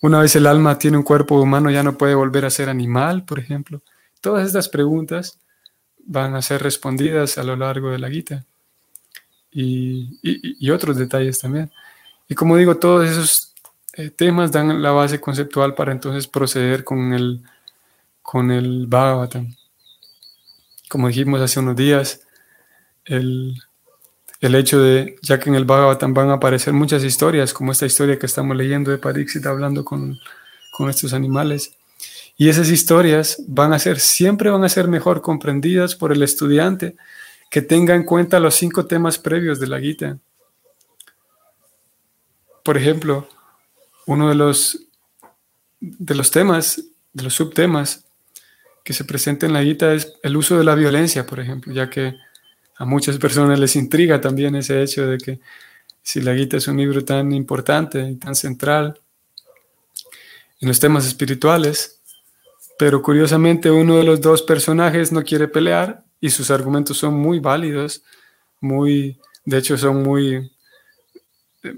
Una 0.01 0.19
vez 0.19 0.35
el 0.35 0.49
alma 0.49 0.77
tiene 0.77 0.97
un 0.97 1.05
cuerpo 1.05 1.41
humano, 1.41 1.71
ya 1.71 1.85
no 1.85 1.97
puede 1.97 2.17
volver 2.17 2.45
a 2.47 2.51
ser 2.51 2.69
animal, 2.69 3.25
por 3.25 3.39
ejemplo. 3.39 3.81
Todas 4.21 4.45
estas 4.45 4.69
preguntas 4.69 5.39
van 6.05 6.35
a 6.35 6.43
ser 6.43 6.65
respondidas 6.65 7.39
a 7.39 7.45
lo 7.45 7.55
largo 7.55 7.93
de 7.93 8.01
la 8.01 8.11
Gita 8.11 8.45
y, 9.53 10.71
otros 10.71 10.97
detalles 10.97 11.39
también. 11.39 11.71
Y 12.29 12.35
como 12.35 12.57
digo, 12.57 12.77
todos 12.77 13.09
esos 13.09 13.53
eh, 13.95 14.11
temas 14.11 14.53
dan 14.53 14.83
la 14.83 14.93
base 14.93 15.21
conceptual 15.21 15.75
para 15.75 15.93
entonces 15.93 16.27
proceder 16.27 16.85
con 16.85 17.13
el, 17.13 17.43
con 18.23 18.51
el 18.51 18.87
Bhagavatam. 18.87 19.55
Como 20.89 21.09
dijimos 21.09 21.41
hace 21.41 21.61
unos 21.61 21.77
días, 21.77 22.23
el, 23.05 23.63
el 24.41 24.55
hecho 24.55 24.81
de, 24.81 25.17
ya 25.23 25.39
que 25.39 25.51
en 25.51 25.57
el 25.57 25.65
Bhagavatam 25.65 26.15
van 26.15 26.31
a 26.31 26.35
aparecer 26.35 26.73
muchas 26.73 27.05
historias, 27.05 27.53
como 27.53 27.73
esta 27.73 27.87
historia 27.87 28.19
que 28.19 28.27
estamos 28.27 28.57
leyendo 28.57 28.91
de 28.91 28.99
Pariksit 28.99 29.45
hablando 29.47 29.85
con, 29.85 30.19
con 30.73 30.89
estos 30.89 31.13
animales, 31.13 31.77
Y 32.37 32.49
esas 32.49 32.71
historias 32.71 33.37
van 33.47 33.73
a 33.73 33.79
ser, 33.79 34.01
siempre 34.01 34.51
van 34.51 34.65
a 34.65 34.69
ser 34.69 34.89
mejor 34.89 35.21
comprendidas 35.21 35.95
por 35.95 36.13
el 36.13 36.23
estudiante 36.23 36.97
que 37.53 37.61
tenga 37.61 37.95
en 37.95 38.05
cuenta 38.05 38.41
los 38.41 38.55
cinco 38.55 38.87
temas 38.87 39.19
previos 39.19 39.61
de 39.61 39.67
la 39.67 39.79
Gita. 39.79 40.19
Por 42.65 42.79
ejemplo, 42.79 43.29
uno 44.07 44.31
de 44.31 44.35
los, 44.35 44.87
de 45.79 46.15
los 46.15 46.31
temas, 46.31 46.83
de 47.13 47.23
los 47.23 47.35
subtemas 47.35 48.07
que 48.83 48.95
se 48.95 49.05
presenta 49.05 49.45
en 49.45 49.53
la 49.53 49.63
Gita 49.63 49.93
es 49.93 50.15
el 50.23 50.35
uso 50.39 50.57
de 50.57 50.65
la 50.65 50.75
violencia, 50.75 51.27
por 51.27 51.41
ejemplo, 51.41 51.75
ya 51.75 51.91
que 51.91 52.15
a 52.77 52.87
muchas 52.87 53.19
personas 53.19 53.61
les 53.61 53.77
intriga 53.77 54.19
también 54.19 54.55
ese 54.55 54.83
hecho 54.83 55.07
de 55.07 55.19
que 55.19 55.41
si 56.01 56.23
la 56.23 56.35
Gita 56.35 56.57
es 56.57 56.67
un 56.69 56.79
libro 56.79 57.05
tan 57.05 57.33
importante 57.33 58.01
y 58.01 58.17
tan 58.17 58.35
central 58.35 58.99
en 60.59 60.69
los 60.69 60.81
temas 60.81 61.07
espirituales, 61.07 62.01
pero 62.79 63.03
curiosamente 63.03 63.71
uno 63.71 63.99
de 63.99 64.05
los 64.05 64.23
dos 64.23 64.41
personajes 64.41 65.13
no 65.13 65.23
quiere 65.23 65.49
pelear 65.49 66.03
y 66.23 66.31
sus 66.31 66.53
argumentos 66.53 66.97
son 66.97 67.15
muy 67.15 67.41
válidos, 67.41 68.05
muy, 68.61 69.19
de 69.45 69.59
hecho 69.59 69.77
son 69.77 70.05
muy, 70.05 70.53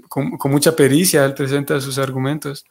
con, 0.07 0.37
mucha 0.51 0.75
pericia 0.75 1.25
él 1.25 1.33
presenta 1.33 1.81
sus 1.81 1.97
argumentos, 1.97 2.63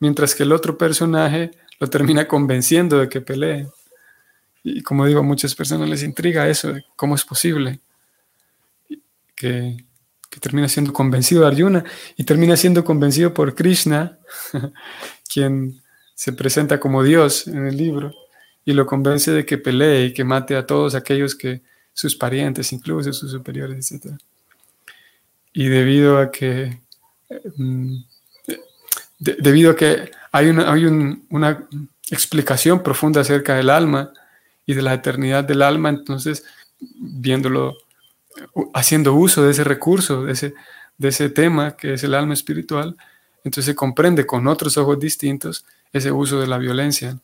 mientras 0.00 0.34
que 0.34 0.44
el 0.44 0.52
otro 0.52 0.78
personaje 0.78 1.50
lo 1.78 1.88
termina 1.88 2.26
convenciendo 2.26 2.98
de 2.98 3.10
que 3.10 3.20
pelee. 3.20 3.68
Y 4.62 4.82
como 4.82 5.04
digo, 5.04 5.20
a 5.20 5.22
muchas 5.22 5.54
personas 5.54 5.90
les 5.90 6.02
intriga 6.02 6.48
eso, 6.48 6.72
cómo 6.96 7.14
es 7.16 7.24
posible 7.24 7.80
que, 9.34 9.84
que 10.30 10.40
termina 10.40 10.70
siendo 10.70 10.94
convencido 10.94 11.42
de 11.42 11.48
Arjuna 11.48 11.84
y 12.16 12.24
termina 12.24 12.56
siendo 12.56 12.82
convencido 12.82 13.34
por 13.34 13.54
Krishna, 13.54 14.18
quien 15.28 15.82
se 16.14 16.32
presenta 16.32 16.80
como 16.80 17.02
Dios 17.02 17.46
en 17.46 17.66
el 17.66 17.76
libro 17.76 18.23
y 18.64 18.72
lo 18.72 18.86
convence 18.86 19.30
de 19.30 19.44
que 19.44 19.58
pelee 19.58 20.06
y 20.06 20.12
que 20.14 20.24
mate 20.24 20.56
a 20.56 20.66
todos 20.66 20.94
aquellos 20.94 21.34
que 21.34 21.62
sus 21.92 22.16
parientes, 22.16 22.72
incluso 22.72 23.12
sus 23.12 23.30
superiores, 23.30 23.92
etc. 23.92 24.16
Y 25.52 25.68
debido 25.68 26.18
a 26.18 26.30
que 26.30 26.80
mm, 27.56 27.96
debido 29.18 29.70
a 29.70 29.76
que 29.76 30.10
hay, 30.32 30.48
una, 30.48 30.72
hay 30.72 30.84
una 30.84 31.66
explicación 32.10 32.82
profunda 32.82 33.20
acerca 33.20 33.54
del 33.54 33.70
alma 33.70 34.12
y 34.66 34.74
de 34.74 34.82
la 34.82 34.94
eternidad 34.94 35.44
del 35.44 35.62
alma, 35.62 35.88
entonces 35.88 36.44
viéndolo, 36.80 37.76
haciendo 38.74 39.14
uso 39.14 39.44
de 39.44 39.52
ese 39.52 39.64
recurso, 39.64 40.24
de 40.24 40.32
ese, 40.32 40.54
de 40.98 41.08
ese 41.08 41.30
tema 41.30 41.76
que 41.76 41.94
es 41.94 42.04
el 42.04 42.14
alma 42.14 42.34
espiritual, 42.34 42.96
entonces 43.44 43.66
se 43.66 43.74
comprende 43.74 44.26
con 44.26 44.46
otros 44.46 44.76
ojos 44.76 44.98
distintos 44.98 45.64
ese 45.92 46.10
uso 46.10 46.40
de 46.40 46.46
la 46.46 46.58
violencia 46.58 47.18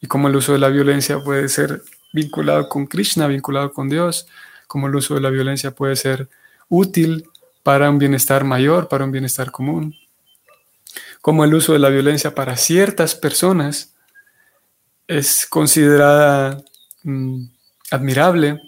y 0.00 0.06
cómo 0.06 0.28
el 0.28 0.36
uso 0.36 0.52
de 0.52 0.58
la 0.58 0.68
violencia 0.68 1.20
puede 1.20 1.48
ser 1.48 1.82
vinculado 2.12 2.68
con 2.68 2.86
Krishna, 2.86 3.26
vinculado 3.26 3.72
con 3.72 3.88
Dios, 3.88 4.26
cómo 4.66 4.86
el 4.86 4.94
uso 4.94 5.14
de 5.14 5.20
la 5.20 5.30
violencia 5.30 5.72
puede 5.72 5.96
ser 5.96 6.28
útil 6.68 7.28
para 7.62 7.90
un 7.90 7.98
bienestar 7.98 8.44
mayor, 8.44 8.88
para 8.88 9.04
un 9.04 9.12
bienestar 9.12 9.50
común, 9.50 9.94
cómo 11.20 11.44
el 11.44 11.54
uso 11.54 11.72
de 11.72 11.78
la 11.78 11.88
violencia 11.88 12.34
para 12.34 12.56
ciertas 12.56 13.14
personas 13.14 13.94
es 15.06 15.46
considerada 15.46 16.62
mm, 17.02 17.44
admirable, 17.90 18.60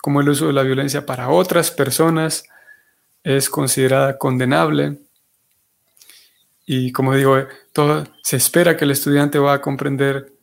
como 0.00 0.20
el 0.20 0.28
uso 0.28 0.46
de 0.46 0.52
la 0.52 0.62
violencia 0.62 1.04
para 1.06 1.30
otras 1.30 1.70
personas 1.70 2.44
es 3.22 3.48
considerada 3.48 4.18
condenable, 4.18 4.98
y 6.66 6.92
como 6.92 7.14
digo, 7.14 7.36
todo, 7.72 8.04
se 8.22 8.36
espera 8.36 8.76
que 8.76 8.84
el 8.84 8.90
estudiante 8.90 9.38
va 9.38 9.54
a 9.54 9.60
comprender 9.60 10.33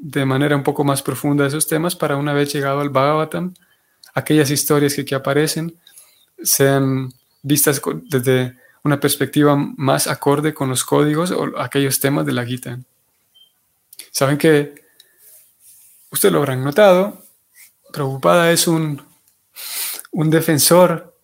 de 0.00 0.24
manera 0.24 0.56
un 0.56 0.62
poco 0.62 0.82
más 0.82 1.02
profunda 1.02 1.46
esos 1.46 1.66
temas 1.66 1.94
para 1.94 2.16
una 2.16 2.32
vez 2.32 2.52
llegado 2.52 2.80
al 2.80 2.88
Bhagavatam, 2.88 3.54
aquellas 4.14 4.50
historias 4.50 4.94
que 4.94 5.02
aquí 5.02 5.14
aparecen 5.14 5.76
sean 6.42 7.12
vistas 7.42 7.80
desde 8.04 8.56
una 8.82 8.98
perspectiva 8.98 9.56
más 9.56 10.06
acorde 10.06 10.54
con 10.54 10.70
los 10.70 10.84
códigos 10.84 11.30
o 11.32 11.60
aquellos 11.60 12.00
temas 12.00 12.24
de 12.24 12.32
la 12.32 12.46
Gita. 12.46 12.80
Saben 14.10 14.38
que, 14.38 14.74
ustedes 16.10 16.32
lo 16.32 16.38
habrán 16.38 16.64
notado, 16.64 17.22
Prabhupada 17.92 18.50
es 18.52 18.66
un, 18.66 19.02
un 20.12 20.30
defensor 20.30 21.14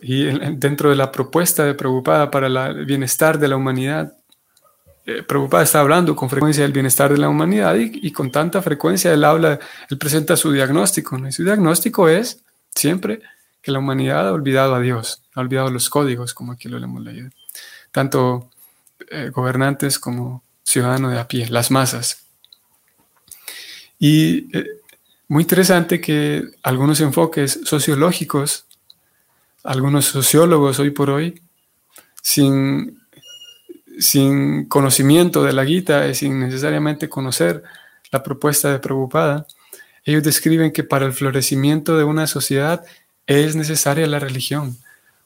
y 0.00 0.24
dentro 0.56 0.88
de 0.88 0.96
la 0.96 1.12
propuesta 1.12 1.64
de 1.64 1.74
Prabhupada 1.74 2.30
para 2.30 2.46
el 2.46 2.86
bienestar 2.86 3.38
de 3.38 3.48
la 3.48 3.56
humanidad, 3.56 4.16
eh, 5.06 5.24
está 5.62 5.80
hablando 5.80 6.16
con 6.16 6.30
frecuencia 6.30 6.62
del 6.62 6.72
bienestar 6.72 7.12
de 7.12 7.18
la 7.18 7.28
humanidad 7.28 7.74
y, 7.76 8.10
con 8.12 8.30
tanta 8.30 8.62
frecuencia 8.62 9.12
él 9.12 9.24
habla, 9.24 9.58
él 9.90 9.98
presenta 9.98 10.36
su 10.36 10.52
diagnóstico. 10.52 11.16
Y 11.26 11.32
su 11.32 11.44
diagnóstico 11.44 12.08
es 12.08 12.42
siempre 12.74 13.20
que 13.62 13.72
la 13.72 13.78
humanidad 13.78 14.28
ha 14.28 14.32
olvidado 14.32 14.74
a 14.74 14.80
Dios, 14.80 15.22
ha 15.34 15.40
olvidado 15.40 15.70
los 15.70 15.88
códigos, 15.88 16.34
como 16.34 16.52
aquí 16.52 16.68
lo 16.68 16.78
hemos 16.78 17.02
leído. 17.02 17.30
Tanto 17.90 18.50
eh, 19.10 19.30
gobernantes 19.32 19.98
como 19.98 20.42
ciudadanos 20.62 21.12
de 21.12 21.18
a 21.18 21.28
pie, 21.28 21.48
las 21.48 21.70
masas. 21.70 22.24
Y 23.98 24.56
eh, 24.56 24.66
muy 25.28 25.42
interesante 25.42 26.00
que 26.00 26.44
algunos 26.62 27.00
enfoques 27.00 27.60
sociológicos 27.64 28.66
algunos 29.64 30.04
sociólogos 30.04 30.78
hoy 30.78 30.90
por 30.90 31.10
hoy, 31.10 31.42
sin, 32.22 33.00
sin 34.04 34.66
conocimiento 34.66 35.42
de 35.42 35.54
la 35.54 35.64
Gita 35.64 36.06
y 36.06 36.14
sin 36.14 36.38
necesariamente 36.38 37.08
conocer 37.08 37.62
la 38.10 38.22
propuesta 38.22 38.70
de 38.70 38.78
Prabhupada, 38.78 39.46
ellos 40.04 40.22
describen 40.22 40.72
que 40.72 40.84
para 40.84 41.06
el 41.06 41.14
florecimiento 41.14 41.96
de 41.96 42.04
una 42.04 42.26
sociedad 42.26 42.84
es 43.26 43.56
necesaria 43.56 44.06
la 44.06 44.18
religión. 44.18 44.76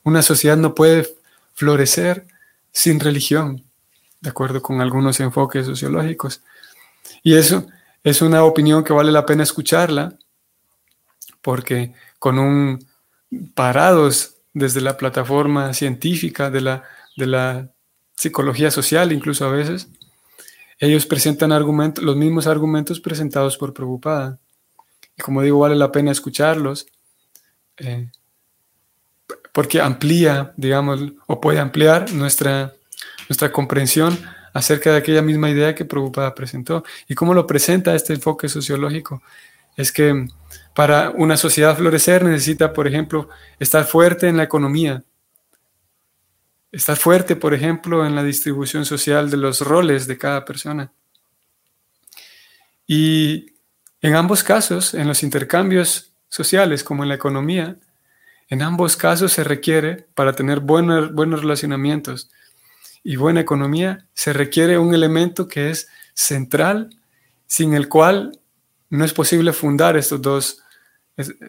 Una 0.05 0.23
sociedad 0.23 0.57
no 0.57 0.77
puede 0.77 1.09
florecer 1.55 2.27
sin 2.71 3.01
religión, 3.01 3.65
de 4.21 4.31
acuerdo 4.31 4.63
con 4.63 4.81
algunos 4.81 5.19
enfoques 5.19 5.67
sociológicos. 5.67 6.43
Y 7.25 7.35
eso 7.35 7.67
es 8.05 8.23
una 8.23 8.45
opinión 8.45 8.85
que 8.85 8.93
vale 8.93 9.11
la 9.11 9.27
pena 9.27 9.43
escucharla, 9.43 10.17
porque 11.43 11.95
con 12.21 12.39
un 12.39 12.87
parados 13.55 14.37
desde 14.55 14.81
la 14.81 14.97
plataforma 14.97 15.75
científica 15.75 16.49
de 16.49 16.61
la, 16.61 16.85
de 17.17 17.27
la 17.27 17.71
psicología 18.19 18.73
social, 18.73 19.13
incluso 19.13 19.47
a 19.47 19.51
veces, 19.51 19.87
ellos 20.81 21.07
presentan 21.07 21.53
argumentos, 21.53 22.03
los 22.03 22.17
mismos 22.17 22.49
argumentos 22.49 22.99
presentados 22.99 23.57
por 23.57 23.73
Prabhupada. 23.73 24.41
Y 25.17 25.23
como 25.23 25.41
digo, 25.41 25.61
vale 25.61 25.77
la 25.77 25.93
pena 25.93 26.11
escucharlos, 26.11 26.89
eh, 27.77 28.11
porque 29.53 29.81
amplía, 29.81 30.53
digamos, 30.57 31.01
o 31.29 31.41
puede 31.41 31.61
ampliar 31.61 32.13
nuestra, 32.13 32.75
nuestra 33.29 33.53
comprensión 33.53 34.19
acerca 34.53 34.91
de 34.91 34.97
aquella 34.97 35.23
misma 35.23 35.51
idea 35.51 35.77
que 35.77 35.85
Prabhupada 35.85 36.35
presentó. 36.35 36.83
¿Y 37.07 37.15
cómo 37.15 37.35
lo 37.35 37.47
presenta 37.47 37.95
este 37.95 38.15
enfoque 38.15 38.49
sociológico? 38.49 39.23
Es 39.77 39.93
que 39.93 40.27
para 40.75 41.11
una 41.11 41.37
sociedad 41.37 41.77
florecer 41.77 42.25
necesita, 42.25 42.73
por 42.73 42.89
ejemplo, 42.89 43.29
estar 43.61 43.85
fuerte 43.85 44.27
en 44.27 44.39
la 44.39 44.43
economía, 44.43 45.05
estar 46.73 46.97
fuerte, 46.97 47.37
por 47.37 47.55
ejemplo, 47.55 48.07
en 48.07 48.15
la 48.15 48.23
distribución 48.23 48.85
social 48.85 49.31
de 49.31 49.37
los 49.37 49.61
roles 49.61 50.07
de 50.07 50.19
cada 50.19 50.45
persona. 50.45 50.93
Y 52.87 53.53
en 54.01 54.15
ambos 54.15 54.43
casos, 54.43 54.95
en 54.95 55.07
los 55.07 55.23
intercambios 55.23 56.13
sociales 56.29 56.85
como 56.85 57.03
en 57.03 57.09
la 57.09 57.15
economía, 57.15 57.77
en 58.49 58.63
ambos 58.63 58.97
casos 58.97 59.33
se 59.33 59.45
requiere, 59.45 60.07
para 60.15 60.33
tener 60.33 60.61
buenos, 60.61 61.13
buenos 61.13 61.43
relacionamientos 61.43 62.31
y 63.03 63.17
buena 63.17 63.41
economía, 63.41 64.07
se 64.15 64.33
requiere 64.33 64.79
un 64.79 64.95
elemento 64.95 65.49
que 65.49 65.71
es 65.71 65.89
central, 66.15 66.91
sin 67.47 67.75
el 67.75 67.89
cual 67.89 68.41
no 68.91 69.05
es 69.05 69.13
posible 69.13 69.53
fundar 69.53 69.97
estos 69.97 70.23
dos 70.23 70.63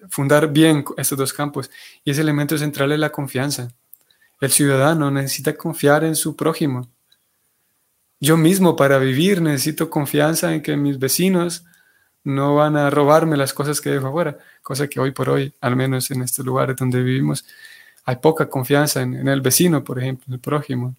fundar 0.09 0.51
bien 0.51 0.83
estos 0.97 1.17
dos 1.17 1.33
campos. 1.33 1.69
Y 2.03 2.11
ese 2.11 2.21
elemento 2.21 2.57
central 2.57 2.91
es 2.91 2.99
la 2.99 3.11
confianza. 3.11 3.69
El 4.39 4.51
ciudadano 4.51 5.11
necesita 5.11 5.55
confiar 5.55 6.03
en 6.03 6.15
su 6.15 6.35
prójimo. 6.35 6.87
Yo 8.19 8.37
mismo 8.37 8.75
para 8.75 8.97
vivir 8.97 9.41
necesito 9.41 9.89
confianza 9.89 10.53
en 10.53 10.61
que 10.61 10.75
mis 10.77 10.99
vecinos 10.99 11.65
no 12.23 12.55
van 12.55 12.77
a 12.77 12.89
robarme 12.89 13.37
las 13.37 13.53
cosas 13.53 13.79
que 13.79 13.89
dejo 13.89 14.07
afuera, 14.07 14.37
cosa 14.61 14.87
que 14.87 14.99
hoy 14.99 15.11
por 15.11 15.29
hoy, 15.29 15.53
al 15.61 15.75
menos 15.75 16.11
en 16.11 16.21
estos 16.21 16.45
lugares 16.45 16.75
donde 16.75 17.01
vivimos, 17.01 17.45
hay 18.05 18.17
poca 18.17 18.49
confianza 18.49 19.01
en, 19.01 19.27
el 19.27 19.41
vecino, 19.41 19.83
por 19.83 19.99
ejemplo, 19.99 20.25
en 20.27 20.33
el 20.33 20.39
prójimo. 20.39 20.95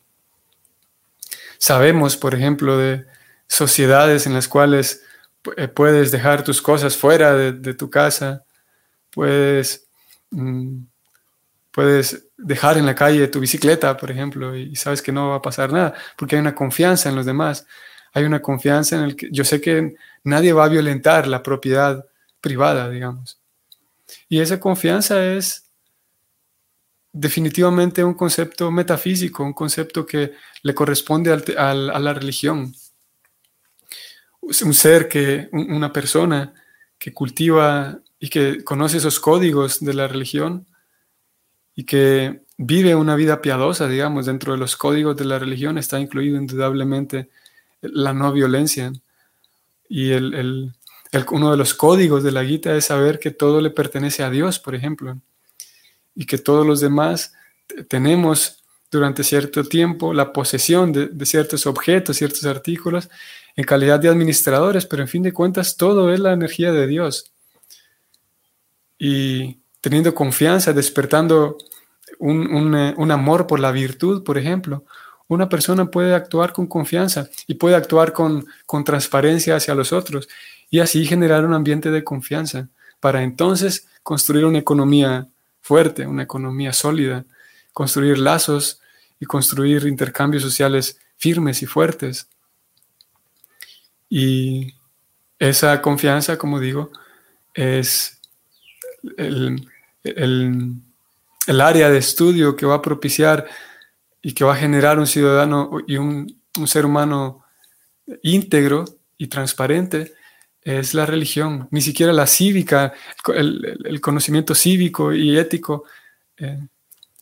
Sabemos, 1.58 2.16
por 2.16 2.34
ejemplo, 2.34 2.78
de 2.78 3.06
sociedades 3.46 4.26
en 4.26 4.34
las 4.34 4.48
cuales 4.48 5.02
eh, 5.56 5.68
puedes 5.68 6.10
dejar 6.10 6.42
tus 6.42 6.62
cosas 6.62 6.96
fuera 6.96 7.34
de 7.34 7.74
tu 7.74 7.90
casa, 7.90 8.44
puedes, 9.10 9.86
mm, 10.30 10.84
puedes 11.70 12.29
dejar 12.42 12.78
en 12.78 12.86
la 12.86 12.94
calle 12.94 13.28
tu 13.28 13.40
bicicleta, 13.40 13.96
por 13.96 14.10
ejemplo, 14.10 14.56
y 14.56 14.74
sabes 14.76 15.02
que 15.02 15.12
no 15.12 15.30
va 15.30 15.36
a 15.36 15.42
pasar 15.42 15.72
nada, 15.72 15.94
porque 16.16 16.36
hay 16.36 16.40
una 16.40 16.54
confianza 16.54 17.08
en 17.08 17.16
los 17.16 17.26
demás. 17.26 17.66
hay 18.12 18.24
una 18.24 18.42
confianza 18.42 18.96
en 18.96 19.04
el 19.04 19.14
que 19.14 19.28
yo 19.30 19.44
sé 19.44 19.60
que 19.60 19.94
nadie 20.24 20.52
va 20.52 20.64
a 20.64 20.68
violentar 20.68 21.28
la 21.28 21.44
propiedad 21.44 22.04
privada, 22.40 22.90
digamos. 22.90 23.38
Y 24.28 24.40
esa 24.40 24.58
confianza 24.58 25.24
es 25.24 25.70
definitivamente 27.12 28.02
un 28.02 28.14
concepto 28.14 28.70
metafísico, 28.72 29.44
un 29.44 29.52
concepto 29.52 30.04
que 30.04 30.32
le 30.62 30.74
corresponde 30.74 31.32
a 31.56 31.74
la 31.74 32.14
religión. 32.14 32.74
Un 34.40 34.74
ser 34.74 35.08
que, 35.08 35.48
una 35.52 35.92
persona 35.92 36.52
que 36.98 37.12
cultiva 37.12 38.00
y 38.18 38.28
que 38.28 38.64
conoce 38.64 38.96
esos 38.96 39.20
códigos 39.20 39.78
de 39.80 39.94
la 39.94 40.08
religión 40.08 40.66
y 41.80 41.84
que 41.84 42.42
vive 42.58 42.94
una 42.94 43.16
vida 43.16 43.40
piadosa, 43.40 43.88
digamos, 43.88 44.26
dentro 44.26 44.52
de 44.52 44.58
los 44.58 44.76
códigos 44.76 45.16
de 45.16 45.24
la 45.24 45.38
religión 45.38 45.78
está 45.78 45.98
incluido 45.98 46.36
indudablemente 46.36 47.30
la 47.80 48.12
no 48.12 48.30
violencia. 48.34 48.92
Y 49.88 50.10
el, 50.10 50.74
uno 51.30 51.50
de 51.50 51.56
los 51.56 51.72
códigos 51.72 52.22
de 52.22 52.32
la 52.32 52.44
Gita 52.44 52.76
es 52.76 52.84
saber 52.84 53.18
que 53.18 53.30
todo 53.30 53.62
le 53.62 53.70
pertenece 53.70 54.22
a 54.22 54.28
Dios, 54.28 54.58
por 54.58 54.74
ejemplo, 54.74 55.18
y 56.14 56.26
que 56.26 56.36
todos 56.36 56.66
los 56.66 56.80
demás 56.80 57.32
tenemos 57.88 58.62
durante 58.90 59.24
cierto 59.24 59.64
tiempo 59.64 60.12
la 60.12 60.34
posesión 60.34 60.92
de, 60.92 61.06
de 61.06 61.24
ciertos 61.24 61.66
objetos, 61.66 62.18
ciertos 62.18 62.44
artículos, 62.44 63.08
en 63.56 63.64
calidad 63.64 63.98
de 63.98 64.10
administradores, 64.10 64.84
pero 64.84 65.00
en 65.00 65.08
fin 65.08 65.22
de 65.22 65.32
cuentas 65.32 65.78
todo 65.78 66.12
es 66.12 66.20
la 66.20 66.34
energía 66.34 66.72
de 66.72 66.86
Dios. 66.86 67.32
Y 68.98 69.59
teniendo 69.80 70.14
confianza, 70.14 70.72
despertando 70.72 71.58
un, 72.18 72.74
eh, 72.76 72.94
un, 72.96 73.10
amor 73.10 73.46
por 73.46 73.60
la 73.60 73.72
virtud, 73.72 74.22
por 74.22 74.36
ejemplo, 74.38 74.84
una 75.28 75.48
persona 75.48 75.90
puede 75.90 76.14
actuar 76.14 76.52
con 76.52 76.66
confianza 76.66 77.28
y 77.46 77.54
puede 77.54 77.76
actuar 77.76 78.12
con, 78.12 78.46
con 78.66 78.84
transparencia 78.84 79.56
hacia 79.56 79.74
los 79.74 79.92
otros 79.92 80.28
y 80.70 80.80
así 80.80 81.06
generar 81.06 81.46
un 81.46 81.54
ambiente 81.54 81.90
de 81.90 82.04
confianza 82.04 82.68
para 82.98 83.22
entonces 83.22 83.86
construir 84.02 84.44
una 84.44 84.58
economía 84.58 85.28
fuerte, 85.60 86.06
una 86.06 86.24
economía 86.24 86.72
sólida, 86.72 87.24
construir 87.72 88.18
lazos 88.18 88.80
y 89.20 89.26
construir 89.26 89.86
intercambios 89.86 90.42
sociales 90.42 90.98
firmes 91.16 91.62
y 91.62 91.66
fuertes. 91.66 92.28
Y 94.08 94.74
esa 95.38 95.80
confianza, 95.80 96.36
como 96.38 96.58
digo, 96.58 96.90
es 97.54 98.20
el, 99.16 99.69
el 100.02 101.60
área 101.60 101.90
de 101.90 101.98
estudio 101.98 102.56
que 102.56 102.66
va 102.66 102.76
a 102.76 102.82
propiciar 102.82 103.46
y 104.22 104.32
que 104.32 104.44
va 104.44 104.54
a 104.54 104.58
generar 104.58 104.98
un 104.98 105.06
ciudadano 105.06 105.70
y 105.86 105.96
un, 105.96 106.38
ser 106.66 106.84
humano 106.84 107.44
íntegro 108.22 108.84
y 109.16 109.28
transparente 109.28 110.12
es 110.62 110.94
la 110.94 111.06
religión, 111.06 111.68
ni 111.70 111.80
siquiera 111.80 112.12
la 112.12 112.26
cívica, 112.26 112.92
el, 113.34 114.00
conocimiento 114.00 114.54
cívico 114.54 115.12
y 115.12 115.38
ético 115.38 115.84
eh, 116.36 116.58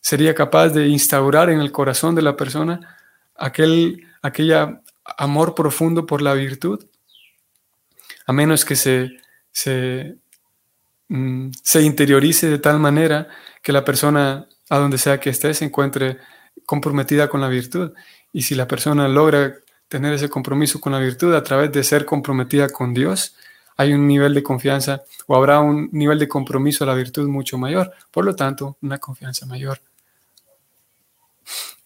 sería 0.01 0.35
capaz 0.35 0.71
de 0.71 0.89
instaurar 0.89 1.51
en 1.51 1.61
el 1.61 1.71
corazón 1.71 2.15
de 2.15 2.23
la 2.23 2.37
persona 2.37 2.97
aquel 3.37 4.05
aquella 4.23 4.83
amor 5.17 5.55
profundo 5.55 6.05
por 6.07 6.21
la 6.21 6.35
virtud, 6.35 6.85
a 8.27 8.33
menos 8.33 8.65
que 8.65 8.77
se, 8.77 9.11
se, 9.53 10.17
mm, 11.09 11.51
se 11.63 11.83
interiorice 11.83 12.49
de 12.49 12.59
tal 12.59 12.79
manera 12.79 13.29
que 13.63 13.73
la 13.73 13.85
persona, 13.85 14.47
a 14.71 14.79
donde 14.79 14.99
sea 14.99 15.21
que 15.21 15.31
esté, 15.31 15.55
se 15.55 15.65
encuentre 15.65 16.19
comprometida 16.67 17.29
con 17.29 17.41
la 17.41 17.49
virtud. 17.49 17.93
Y 18.33 18.43
si 18.43 18.55
la 18.55 18.69
persona 18.69 19.09
logra 19.09 19.55
tener 19.89 20.13
ese 20.13 20.29
compromiso 20.29 20.81
con 20.81 20.93
la 20.93 20.99
virtud 20.99 21.35
a 21.35 21.43
través 21.43 21.73
de 21.73 21.83
ser 21.83 22.05
comprometida 22.05 22.69
con 22.69 22.93
Dios, 22.93 23.35
hay 23.77 23.95
un 23.95 24.07
nivel 24.07 24.35
de 24.35 24.43
confianza 24.43 25.03
o 25.27 25.37
habrá 25.37 25.61
un 25.61 25.89
nivel 25.93 26.19
de 26.19 26.29
compromiso 26.29 26.85
a 26.85 26.87
la 26.89 26.95
virtud 26.95 27.29
mucho 27.29 27.59
mayor. 27.59 27.93
Por 28.11 28.25
lo 28.25 28.35
tanto, 28.35 28.77
una 28.83 28.99
confianza 28.99 29.47
mayor. 29.47 29.81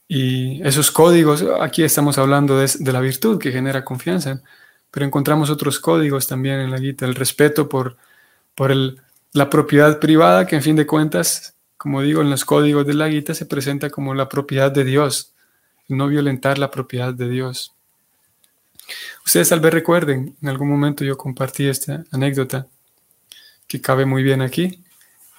Y 0.09 0.63
esos 0.67 0.91
códigos, 0.91 1.45
aquí 1.61 1.83
estamos 1.85 2.19
hablando 2.19 2.59
de, 2.59 2.93
la 2.93 3.01
virtud 3.01 3.39
que 3.39 3.53
genera 3.53 3.85
confianza, 3.85 4.43
pero 4.91 5.07
encontramos 5.07 5.49
otros 5.49 5.79
códigos 5.81 6.27
también 6.27 6.61
en 6.61 6.71
la 6.71 6.79
guita, 6.79 7.07
el 7.07 7.15
respeto 7.15 7.69
por, 7.69 7.97
por 8.55 8.73
el, 8.73 9.01
la 9.33 9.51
propiedad 9.51 9.99
privada, 9.99 10.47
que 10.47 10.57
en 10.57 10.63
fin 10.63 10.77
de 10.77 10.87
cuentas 10.87 11.53
como 11.83 12.01
digo, 12.01 12.21
en 12.23 12.31
los 12.31 12.45
códigos 12.45 12.87
de 12.87 12.95
la 12.95 13.11
Gita 13.11 13.35
se 13.35 13.45
presenta 13.45 13.91
como 13.91 14.15
la 14.15 14.29
propiedad 14.29 14.71
de 14.71 14.85
Dios, 14.85 15.35
no 15.89 16.07
violentar 16.07 16.57
la 16.57 16.71
propiedad 16.71 17.13
de 17.13 17.29
Dios. 17.29 17.75
Ustedes 19.27 19.49
tal 19.49 19.59
vez 19.59 19.75
recuerden, 19.75 20.37
en 20.41 20.49
algún 20.49 20.69
momento 20.69 21.05
yo 21.05 21.17
compartí 21.17 21.67
esta 21.67 22.05
anécdota 22.13 22.69
que 23.67 23.81
cabe 23.81 24.07
muy 24.07 24.23
bien 24.23 24.43
aquí. 24.43 24.85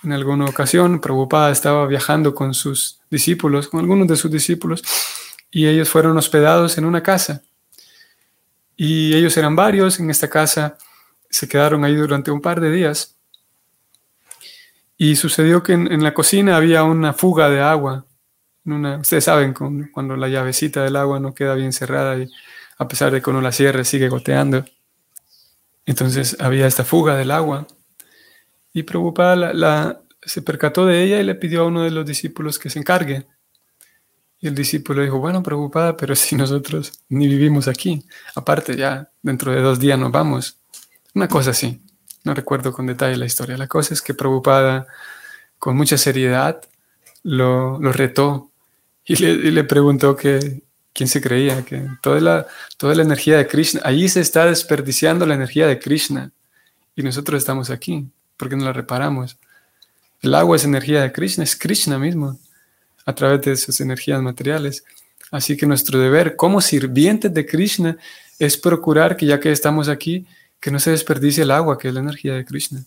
En 0.03 0.11
alguna 0.11 0.43
ocasión, 0.43 0.99
Prabhupada 0.99 1.49
estaba 1.49 1.87
viajando 1.87 2.35
con 2.35 2.53
sus 2.53 2.99
discípulos, 3.09 3.69
con 3.69 3.79
algunos 3.79 4.09
de 4.09 4.17
sus 4.17 4.29
discípulos, 4.29 4.83
y 5.49 5.67
ellos 5.67 5.87
fueron 5.87 6.17
hospedados 6.17 6.77
en 6.77 6.83
una 6.83 7.01
casa. 7.01 7.41
Y 8.75 9.15
ellos 9.15 9.37
eran 9.37 9.55
varios 9.55 9.97
en 10.01 10.09
esta 10.09 10.29
casa, 10.29 10.77
se 11.29 11.47
quedaron 11.47 11.85
ahí 11.85 11.95
durante 11.95 12.31
un 12.31 12.41
par 12.41 12.59
de 12.59 12.69
días. 12.69 13.12
Y 14.97 15.15
sucedió 15.15 15.63
que 15.63 15.73
en, 15.73 16.03
la 16.03 16.13
cocina 16.13 16.55
había 16.55 16.83
una 16.83 17.13
fuga 17.13 17.49
de 17.49 17.61
agua. 17.61 18.05
Ustedes 18.65 19.25
saben 19.25 19.53
cuando 19.53 20.15
la 20.15 20.29
llavecita 20.29 20.83
del 20.83 20.95
agua 20.95 21.19
no 21.19 21.33
queda 21.33 21.55
bien 21.55 21.73
cerrada 21.73 22.17
y 22.17 22.29
a 22.77 22.87
pesar 22.87 23.11
de 23.11 23.21
que 23.21 23.29
uno 23.29 23.41
la 23.41 23.51
cierre 23.51 23.85
sigue 23.85 24.09
goteando. 24.09 24.65
Entonces 25.85 26.37
había 26.39 26.67
esta 26.67 26.85
fuga 26.85 27.15
del 27.15 27.31
agua. 27.31 27.67
Y 28.73 28.83
Prabhupada 28.83 29.53
la, 29.53 30.01
se 30.21 30.41
percató 30.41 30.85
de 30.85 31.03
ella 31.03 31.19
y 31.19 31.23
le 31.23 31.35
pidió 31.35 31.61
a 31.61 31.67
uno 31.67 31.83
de 31.83 31.91
los 31.91 32.05
discípulos 32.05 32.57
que 32.57 32.69
se 32.69 32.79
encargue. 32.79 33.25
Y 34.39 34.47
el 34.47 34.55
discípulo 34.55 35.01
dijo, 35.03 35.19
bueno, 35.19 35.41
preocupada, 35.41 35.95
pero 35.95 36.15
si 36.15 36.35
nosotros 36.35 37.03
ni 37.09 37.27
vivimos 37.27 37.67
aquí, 37.67 38.05
aparte 38.35 38.75
ya 38.75 39.09
dentro 39.21 39.51
de 39.51 39.61
dos 39.61 39.79
días 39.79 39.97
nos 39.97 40.11
vamos. 40.11 40.57
Una 41.13 41.27
cosa 41.27 41.51
así. 41.51 41.82
No 42.23 42.33
recuerdo 42.33 42.71
con 42.71 42.85
detalle 42.85 43.17
la 43.17 43.25
historia. 43.25 43.57
La 43.57 43.67
cosa 43.67 43.93
es 43.93 44.01
que 44.01 44.13
Prabhupada, 44.13 44.87
con 45.59 45.75
mucha 45.75 45.97
seriedad, 45.97 46.61
lo, 47.23 47.79
retó 47.79 48.51
y 49.05 49.15
le, 49.15 49.63
preguntó 49.63 50.15
que 50.15 50.63
quién 50.93 51.09
se 51.09 51.21
creía, 51.21 51.63
que 51.65 51.87
toda 52.01 52.21
la, 52.21 52.47
toda 52.77 52.95
la 52.95 53.03
energía 53.03 53.37
de 53.37 53.47
Krishna, 53.47 53.81
ahí 53.83 54.07
se 54.07 54.21
está 54.21 54.45
desperdiciando 54.45 55.25
la 55.25 55.35
energía 55.35 55.67
de 55.67 55.79
Krishna 55.79 56.31
y 56.95 57.03
nosotros 57.03 57.39
estamos 57.39 57.69
aquí, 57.69 58.07
porque 58.37 58.55
no 58.55 58.65
la 58.65 58.73
reparamos. 58.73 59.37
El 60.21 60.35
agua 60.35 60.55
es 60.55 60.63
energía 60.63 61.01
de 61.01 61.11
Krishna, 61.11 61.43
es 61.43 61.55
Krishna 61.55 61.97
mismo, 61.97 62.39
a 63.05 63.13
través 63.13 63.41
de 63.41 63.57
sus 63.57 63.81
energías 63.81 64.21
materiales. 64.21 64.85
Así 65.31 65.57
que 65.57 65.65
nuestro 65.65 65.99
deber 65.99 66.35
como 66.35 66.61
sirvientes 66.61 67.33
de 67.33 67.45
Krishna 67.45 67.97
es 68.39 68.55
procurar 68.57 69.17
que 69.17 69.25
ya 69.25 69.39
que 69.39 69.51
estamos 69.51 69.89
aquí, 69.89 70.25
que 70.63 70.71
no 70.71 70.79
se 70.79 70.91
desperdicie 70.91 71.43
el 71.43 71.51
agua, 71.51 71.77
que 71.77 71.89
es 71.89 71.93
la 71.93 71.99
energía 71.99 72.35
de 72.35 72.45
Krishna, 72.45 72.85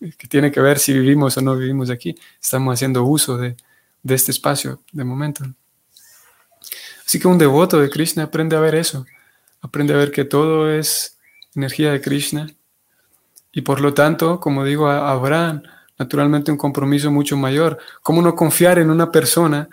que 0.00 0.26
tiene 0.26 0.50
que 0.50 0.60
ver 0.60 0.80
si 0.80 0.92
vivimos 0.92 1.36
o 1.36 1.40
no 1.40 1.54
vivimos 1.54 1.90
aquí. 1.90 2.16
Estamos 2.42 2.74
haciendo 2.74 3.04
uso 3.04 3.36
de, 3.38 3.54
este 4.02 4.32
espacio 4.32 4.82
de 4.90 5.04
momento. 5.04 5.44
Así 7.06 7.20
que 7.20 7.28
un 7.28 7.38
devoto 7.38 7.78
de 7.80 7.88
Krishna 7.88 8.24
aprende 8.24 8.56
a 8.56 8.60
ver 8.60 8.74
eso, 8.74 9.06
aprende 9.60 9.94
a 9.94 9.96
ver 9.96 10.10
que 10.10 10.24
todo 10.24 10.68
es 10.72 11.16
energía 11.54 11.92
de 11.92 12.00
Krishna 12.00 12.50
y 13.52 13.60
por 13.60 13.80
lo 13.80 13.94
tanto, 13.94 14.40
como 14.40 14.64
digo, 14.64 14.88
habrá 14.88 15.62
naturalmente 16.00 16.50
un 16.50 16.58
compromiso 16.58 17.12
mucho 17.12 17.36
mayor. 17.36 17.78
¿Cómo 18.02 18.22
no 18.22 18.34
confiar 18.34 18.80
en 18.80 18.90
una 18.90 19.12
persona 19.12 19.68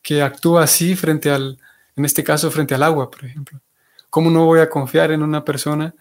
que 0.00 0.22
actúa 0.22 0.62
así 0.62 0.96
frente 0.96 1.30
al, 1.30 1.58
en 1.96 2.06
este 2.06 2.24
caso, 2.24 2.50
frente 2.50 2.74
al 2.74 2.82
agua, 2.82 3.10
por 3.10 3.26
ejemplo? 3.26 3.60
¿Cómo 4.08 4.30
no 4.30 4.46
voy 4.46 4.60
a 4.60 4.70
confiar 4.70 5.10
en 5.10 5.22
una 5.22 5.44
persona 5.44 5.94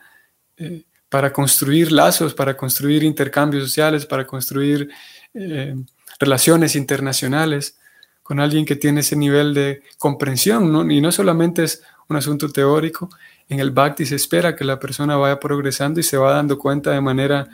para 1.10 1.34
construir 1.34 1.92
lazos, 1.92 2.34
para 2.34 2.56
construir 2.56 3.04
intercambios 3.04 3.64
sociales, 3.64 4.06
para 4.06 4.26
construir 4.26 4.90
eh, 5.34 5.76
relaciones 6.20 6.76
internacionales 6.76 7.78
con 8.24 8.40
alguien 8.40 8.66
que 8.66 8.78
tiene 8.78 9.02
ese 9.02 9.18
nivel 9.18 9.54
de 9.54 9.84
comprensión, 9.98 10.90
y 10.90 11.02
no 11.02 11.12
solamente 11.12 11.64
es 11.64 11.84
un 12.08 12.16
asunto 12.16 12.50
teórico, 12.50 13.10
en 13.50 13.60
el 13.60 13.72
Bhakti 13.72 14.06
se 14.06 14.16
espera 14.16 14.56
que 14.56 14.64
la 14.64 14.80
persona 14.80 15.18
vaya 15.18 15.38
progresando 15.38 16.00
y 16.00 16.04
se 16.04 16.16
va 16.16 16.32
dando 16.32 16.58
cuenta 16.58 16.92
de 16.92 17.02
manera 17.02 17.50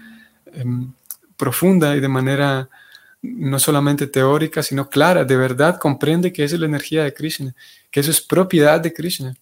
em, 0.53 0.91
profunda 1.35 1.95
y 1.95 1.99
de 1.99 2.07
manera 2.07 2.69
no 3.23 3.57
solamente 3.57 4.05
teórica, 4.05 4.61
sino 4.61 4.87
clara, 4.87 5.25
de 5.25 5.35
verdad 5.35 5.79
comprende 5.79 6.31
que 6.31 6.43
esa 6.43 6.53
es 6.53 6.61
la 6.61 6.67
energía 6.67 7.03
de 7.03 7.13
Krishna, 7.13 7.55
que 7.89 8.01
eso 8.01 8.11
es 8.11 8.21
propiedad 8.21 8.79
de 8.79 8.93
Krishna. 8.93 9.35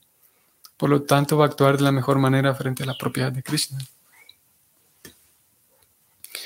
Por 0.78 0.90
lo 0.90 1.04
tanto, 1.04 1.38
va 1.38 1.46
a 1.46 1.48
actuar 1.48 1.78
de 1.78 1.84
la 1.84 1.92
mejor 1.92 2.20
manera 2.20 2.54
frente 2.54 2.84
a 2.84 2.86
la 2.86 2.98
propiedad 2.98 3.32
de 3.32 3.44
Krishna. 3.44 3.80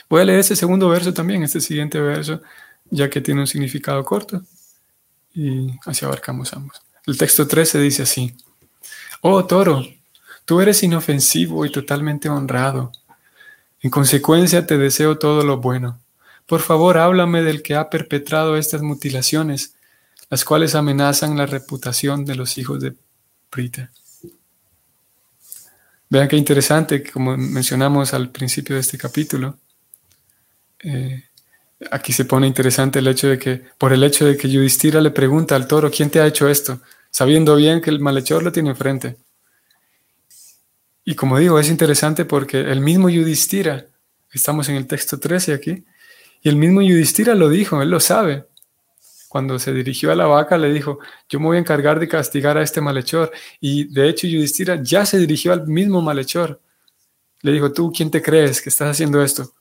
Voy 0.10 0.22
a 0.22 0.26
leer 0.26 0.40
ese 0.40 0.56
segundo 0.56 0.90
verso 0.90 1.14
también, 1.14 1.44
este 1.44 1.62
siguiente 1.62 2.00
verso, 2.00 2.42
ya 2.90 3.10
que 3.10 3.22
tiene 3.22 3.42
un 3.42 3.48
significado 3.48 4.04
corto. 4.04 4.42
Y 5.34 5.72
así 5.86 6.06
abarcamos 6.06 6.54
ambos. 6.54 6.82
El 7.06 7.18
texto 7.18 7.48
13 7.48 7.80
dice 7.80 8.04
así. 8.04 8.36
Oh 9.22 9.46
toro, 9.46 9.84
Tú 10.50 10.62
eres 10.62 10.82
inofensivo 10.82 11.64
y 11.64 11.72
totalmente 11.72 12.28
honrado. 12.28 12.92
En 13.82 13.92
consecuencia 13.92 14.66
te 14.66 14.80
deseo 14.80 15.20
todo 15.20 15.44
lo 15.44 15.58
bueno. 15.58 16.00
Por 16.48 16.62
favor, 16.62 16.98
háblame 16.98 17.44
del 17.44 17.62
que 17.62 17.76
ha 17.76 17.92
perpetrado 17.92 18.58
estas 18.58 18.82
mutilaciones, 18.82 19.76
las 20.32 20.44
cuales 20.44 20.74
amenazan 20.74 21.38
la 21.38 21.46
reputación 21.46 22.26
de 22.26 22.34
los 22.34 22.58
hijos 22.58 22.80
de 22.80 22.96
Prita. 23.52 23.92
Vean 26.10 26.28
qué 26.28 26.38
interesante, 26.38 27.04
como 27.04 27.38
mencionamos 27.38 28.16
al 28.16 28.32
principio 28.32 28.76
de 28.76 28.82
este 28.82 28.98
capítulo, 28.98 29.60
eh, 30.84 31.24
aquí 31.92 32.14
se 32.14 32.26
pone 32.26 32.48
interesante 32.48 32.98
el 32.98 33.08
hecho 33.08 33.28
de 33.28 33.38
que, 33.38 33.62
por 33.78 33.94
el 33.94 34.04
hecho 34.04 34.26
de 34.26 34.36
que 34.36 34.50
Yudhishthira 34.50 35.02
le 35.02 35.12
pregunta 35.12 35.56
al 35.56 35.68
toro, 35.68 35.92
¿quién 35.92 36.10
te 36.10 36.20
ha 36.20 36.26
hecho 36.26 36.50
esto? 36.50 36.82
Sabiendo 37.12 37.56
bien 37.56 37.80
que 37.80 37.92
el 37.92 38.00
malhechor 38.00 38.42
lo 38.42 38.52
tiene 38.52 38.72
enfrente. 38.72 39.18
Y 41.06 41.14
como 41.14 41.38
digo, 41.38 41.60
es 41.60 41.70
interesante 41.70 42.26
porque 42.26 42.60
el 42.60 42.82
mismo 42.82 43.10
Yudhishthira, 43.10 43.86
estamos 44.32 44.68
en 44.70 44.76
el 44.76 44.88
texto 44.88 45.20
13 45.20 45.54
aquí, 45.54 45.86
y 46.42 46.50
el 46.50 46.56
mismo 46.56 46.82
Yudhishthira 46.82 47.36
lo 47.36 47.50
dijo, 47.50 47.82
él 47.84 47.90
lo 47.92 48.00
sabe. 48.00 48.46
Cuando 49.30 49.60
se 49.60 49.72
dirigió 49.72 50.12
a 50.12 50.16
la 50.16 50.26
vaca, 50.26 50.58
le 50.58 50.74
dijo, 50.74 50.98
yo 51.30 51.40
me 51.40 51.46
voy 51.46 51.58
a 51.58 51.60
encargar 51.60 52.00
de 52.00 52.08
castigar 52.08 52.58
a 52.58 52.64
este 52.64 52.82
malhechor. 52.82 53.32
Y 53.62 53.86
de 53.86 54.10
hecho, 54.10 54.26
Yudhishthira 54.26 54.82
ya 54.82 55.06
se 55.06 55.20
dirigió 55.20 55.54
al 55.54 55.68
mismo 55.68 56.02
malhechor. 56.02 56.60
Le 57.42 57.52
dijo, 57.52 57.72
tú, 57.72 57.92
¿quién 57.96 58.10
te 58.10 58.24
crees 58.24 58.60
que 58.60 58.70
estás 58.70 58.90
haciendo 58.90 59.22
esto? 59.22 59.54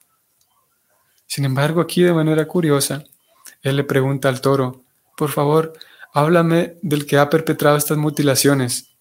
Sin 1.26 1.44
embargo, 1.44 1.82
aquí 1.82 2.02
de 2.02 2.14
manera 2.14 2.46
curiosa, 2.46 3.04
él 3.60 3.76
le 3.76 3.84
pregunta 3.84 4.30
al 4.30 4.40
toro, 4.40 4.84
por 5.18 5.30
favor, 5.30 5.74
háblame 6.14 6.76
del 6.80 7.04
que 7.04 7.18
ha 7.18 7.28
perpetrado 7.28 7.76
estas 7.76 7.98
mutilaciones. 7.98 8.96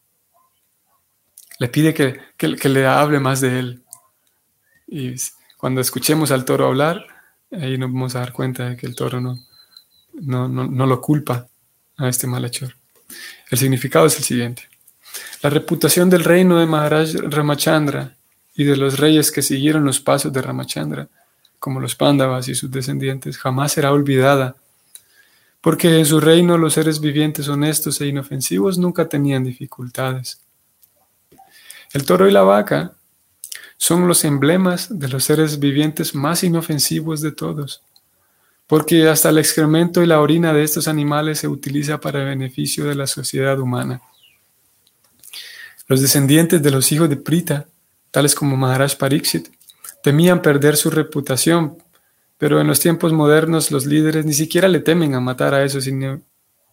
Le 1.60 1.70
pide 1.70 1.94
que, 1.94 2.20
que, 2.38 2.70
le 2.70 2.86
hable 2.86 3.22
más 3.22 3.40
de 3.40 3.60
él. 3.60 3.84
Y 4.86 5.16
cuando 5.58 5.80
escuchemos 5.80 6.32
al 6.32 6.44
toro 6.44 6.68
hablar, 6.68 7.06
ahí 7.52 7.78
nos 7.78 7.92
vamos 7.92 8.16
a 8.16 8.20
dar 8.20 8.34
cuenta 8.34 8.68
de 8.68 8.76
que 8.76 8.86
el 8.86 8.96
toro 8.96 9.22
no, 9.22 9.40
no, 10.22 10.48
no, 10.48 10.68
no 10.68 10.86
lo 10.86 11.02
culpa 11.02 11.48
a 11.98 12.10
este 12.10 12.28
malhechor. 12.28 12.76
El 13.50 13.58
significado 13.58 14.06
es 14.06 14.18
el 14.18 14.24
siguiente. 14.24 14.64
La 15.42 15.50
reputación 15.50 16.10
del 16.10 16.24
reino 16.24 16.60
de 16.60 16.66
Maharaj 16.66 17.14
Ramachandra 17.30 18.16
y 18.56 18.64
de 18.64 18.76
los 18.76 19.00
reyes 19.00 19.32
que 19.32 19.42
siguieron 19.42 19.86
los 19.86 20.00
pasos 20.00 20.34
de 20.34 20.42
Ramachandra 20.42 21.08
como 21.60 21.80
los 21.80 21.96
Pándavas 21.96 22.48
y 22.48 22.56
sus 22.56 22.70
descendientes, 22.72 23.38
jamás 23.38 23.74
será 23.74 23.92
olvidada, 23.92 24.56
porque 25.62 25.98
en 25.98 26.06
su 26.06 26.20
reino 26.20 26.58
los 26.58 26.74
seres 26.74 27.00
vivientes 27.00 27.48
honestos 27.48 28.00
e 28.00 28.08
inofensivos 28.08 28.78
nunca 28.78 29.10
tenían 29.10 29.44
dificultades. 29.44 30.40
El 31.94 32.06
toro 32.06 32.28
y 32.28 32.32
la 32.32 32.44
vaca 32.44 32.94
son 33.78 34.08
los 34.08 34.24
emblemas 34.24 34.88
de 35.00 35.08
los 35.08 35.24
seres 35.24 35.60
vivientes 35.60 36.14
más 36.16 36.44
inofensivos 36.44 37.22
de 37.22 37.32
todos, 37.32 37.82
porque 38.68 39.08
hasta 39.08 39.30
el 39.30 39.38
excremento 39.38 40.04
y 40.04 40.08
la 40.08 40.20
orina 40.20 40.54
de 40.54 40.64
estos 40.64 40.90
animales 40.90 41.40
se 41.40 41.48
utiliza 41.48 42.00
para 42.00 42.20
el 42.20 42.26
beneficio 42.26 42.84
de 42.86 42.96
la 42.96 43.08
sociedad 43.08 43.58
humana. 43.60 44.02
Los 45.88 46.02
descendientes 46.02 46.62
de 46.62 46.72
los 46.72 46.92
hijos 46.92 47.10
de 47.10 47.16
Prita, 47.16 47.68
tales 48.12 48.36
como 48.36 48.58
Maharaj 48.58 48.98
Pariksit, 48.98 49.48
temían 50.04 50.42
perder 50.42 50.76
su 50.76 50.90
reputación, 50.90 51.78
pero 52.38 52.60
en 52.60 52.68
los 52.68 52.82
tiempos 52.82 53.14
modernos 53.14 53.72
los 53.72 53.86
líderes 53.86 54.26
ni 54.26 54.34
siquiera 54.34 54.68
le 54.68 54.82
temen 54.82 55.16
a 55.16 55.22
matar 55.22 55.54
a 55.54 55.64
esos 55.64 55.90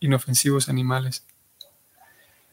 inofensivos 0.00 0.68
animales. 0.68 1.24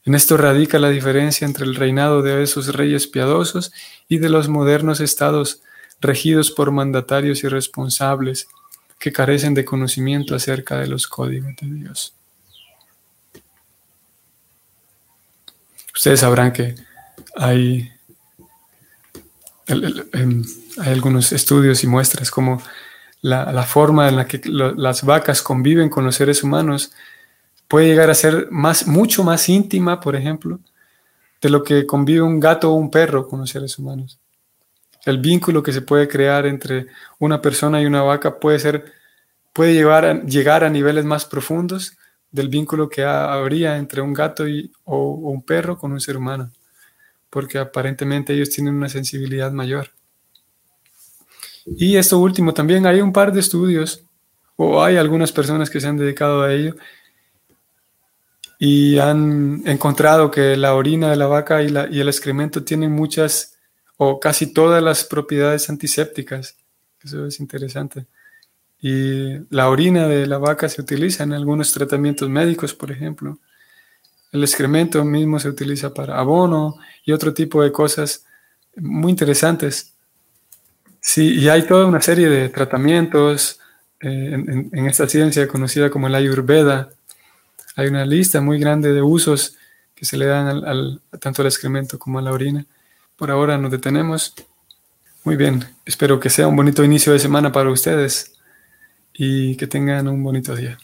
En 0.06 0.14
esto 0.16 0.38
radica 0.38 0.78
la 0.78 0.90
diferencia 0.90 1.46
entre 1.46 1.66
el 1.66 1.76
reinado 1.76 2.22
de 2.22 2.44
esos 2.44 2.74
reyes 2.76 3.08
piadosos 3.08 3.72
y 4.08 4.20
de 4.20 4.30
los 4.30 4.48
modernos 4.50 5.00
estados 5.00 5.62
regidos 6.00 6.52
por 6.52 6.72
mandatarios 6.72 7.44
irresponsables 7.44 8.48
que 9.02 9.12
carecen 9.12 9.54
de 9.54 9.66
conocimiento 9.66 10.34
acerca 10.34 10.80
de 10.80 10.88
los 10.88 11.08
códigos 11.08 11.56
de 11.60 11.68
Dios. 11.68 12.14
Ustedes 15.94 16.22
sabrán 16.22 16.54
que 16.54 16.76
hay 17.36 17.92
Em, 19.72 20.44
hay 20.80 20.94
algunos 20.94 21.32
estudios 21.32 21.84
y 21.84 21.88
muestras 21.88 22.32
como 22.32 22.62
la, 23.22 23.64
forma 23.64 24.10
en 24.10 24.16
la 24.16 24.28
que 24.28 24.42
las 24.46 25.04
vacas 25.04 25.42
conviven 25.42 25.90
con 25.90 26.04
los 26.04 26.16
seres 26.16 26.44
humanos 26.44 26.92
puede 27.68 27.88
llegar 27.88 28.10
a 28.10 28.16
ser 28.16 28.48
más, 28.52 28.88
mucho 28.88 29.24
más 29.24 29.48
íntima, 29.48 30.00
por 30.00 30.16
ejemplo, 30.16 30.60
de 31.42 31.50
lo 31.50 31.64
que 31.64 31.86
convive 31.86 32.22
un 32.22 32.40
gato 32.40 32.72
o 32.72 32.76
un 32.76 32.92
perro 32.92 33.28
con 33.28 33.40
los 33.40 33.50
seres 33.50 33.78
humanos. 33.78 34.20
El 35.06 35.18
vínculo 35.20 35.64
que 35.64 35.74
se 35.74 35.82
puede 35.82 36.08
crear 36.08 36.46
entre 36.46 36.88
una 37.20 37.42
persona 37.42 37.82
y 37.82 37.86
una 37.86 38.04
vaca 38.04 38.40
puede 38.40 38.60
ser, 38.60 38.92
puede 39.54 39.74
llevar 39.74 40.26
llegar 40.26 40.64
a 40.64 40.70
niveles 40.70 41.06
más 41.06 41.26
profundos 41.26 41.98
del 42.32 42.50
vínculo 42.50 42.88
que 42.90 43.04
habría 43.04 43.78
entre 43.78 44.02
un 44.02 44.14
gato 44.14 44.48
y, 44.48 44.72
o 44.86 45.12
un 45.12 45.44
perro 45.44 45.78
con 45.78 45.92
un 45.92 46.00
ser 46.00 46.18
humano 46.18 46.52
porque 47.32 47.58
aparentemente 47.58 48.34
ellos 48.34 48.50
tienen 48.50 48.76
una 48.76 48.90
sensibilidad 48.90 49.52
mayor. 49.52 49.90
Y 51.66 51.96
esto 51.96 52.20
último, 52.20 52.54
también 52.54 52.86
hay 52.86 53.02
un 53.02 53.14
par 53.14 53.32
de 53.32 53.40
estudios, 53.40 54.04
o 54.58 54.84
hay 54.84 54.98
algunas 54.98 55.32
personas 55.32 55.70
que 55.70 55.80
se 55.80 55.88
han 55.88 55.98
dedicado 55.98 56.44
a 56.44 56.54
ello, 56.54 56.76
y 58.60 59.00
han 59.00 59.64
encontrado 59.66 60.30
que 60.30 60.58
la 60.58 60.76
orina 60.76 61.10
de 61.10 61.16
la 61.16 61.28
vaca 61.28 61.64
y, 61.64 61.70
la, 61.70 61.88
y 61.90 62.02
el 62.02 62.10
excremento 62.10 62.64
tienen 62.64 62.92
muchas 62.92 63.51
o 64.04 64.20
casi 64.20 64.48
todas 64.52 64.82
las 64.82 65.04
propiedades 65.04 65.70
antisépticas. 65.70 66.56
Eso 67.04 67.28
es 67.28 67.40
interesante. 67.40 68.08
Y 68.80 69.38
la 69.54 69.70
orina 69.70 70.08
de 70.08 70.26
la 70.26 70.40
vaca 70.40 70.68
se 70.70 70.82
utiliza 70.82 71.24
en 71.24 71.34
algunos 71.34 71.72
tratamientos 71.72 72.28
médicos, 72.28 72.74
por 72.74 72.92
ejemplo. 72.92 73.38
El 74.32 74.42
excremento 74.42 75.06
mismo 75.06 75.40
se 75.40 75.50
utiliza 75.50 75.94
para 75.94 76.18
abono 76.18 76.80
y 77.06 77.12
otro 77.12 77.32
tipo 77.32 77.62
de 77.62 77.72
cosas 77.72 78.26
muy 78.76 79.12
interesantes. 79.12 79.94
Sí, 81.00 81.36
y 81.36 81.48
hay 81.48 81.68
toda 81.68 81.86
una 81.86 82.02
serie 82.02 82.28
de 82.28 82.50
tratamientos 82.50 83.60
eh, 84.00 84.34
en, 84.34 84.88
esta 84.88 85.08
ciencia 85.08 85.48
conocida 85.48 85.92
como 85.92 86.10
la 86.10 86.18
Ayurveda. 86.18 86.90
Hay 87.76 87.86
una 87.86 88.08
lista 88.08 88.42
muy 88.42 88.58
grande 88.58 88.94
de 88.94 89.04
usos 89.04 89.58
que 89.94 90.06
se 90.06 90.18
le 90.18 90.26
dan 90.26 90.66
al, 90.66 91.02
tanto 91.20 91.44
al 91.44 91.50
excremento 91.50 92.00
como 92.00 92.18
a 92.18 92.24
la 92.24 92.32
orina. 92.32 92.66
Por 93.22 93.30
ahora 93.30 93.56
nos 93.60 93.70
detenemos. 93.70 94.34
Muy 95.24 95.36
bien, 95.36 95.64
espero 95.86 96.20
que 96.20 96.32
sea 96.32 96.48
un 96.48 96.56
bonito 96.56 96.84
inicio 96.84 97.14
de 97.14 97.20
semana 97.20 97.52
para 97.52 97.70
ustedes 97.70 98.34
y 99.14 99.56
que 99.58 99.68
tengan 99.68 100.08
un 100.08 100.24
bonito 100.24 100.56
día. 100.56 100.80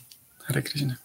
Hare 0.45 0.63
Krishna. 0.63 1.00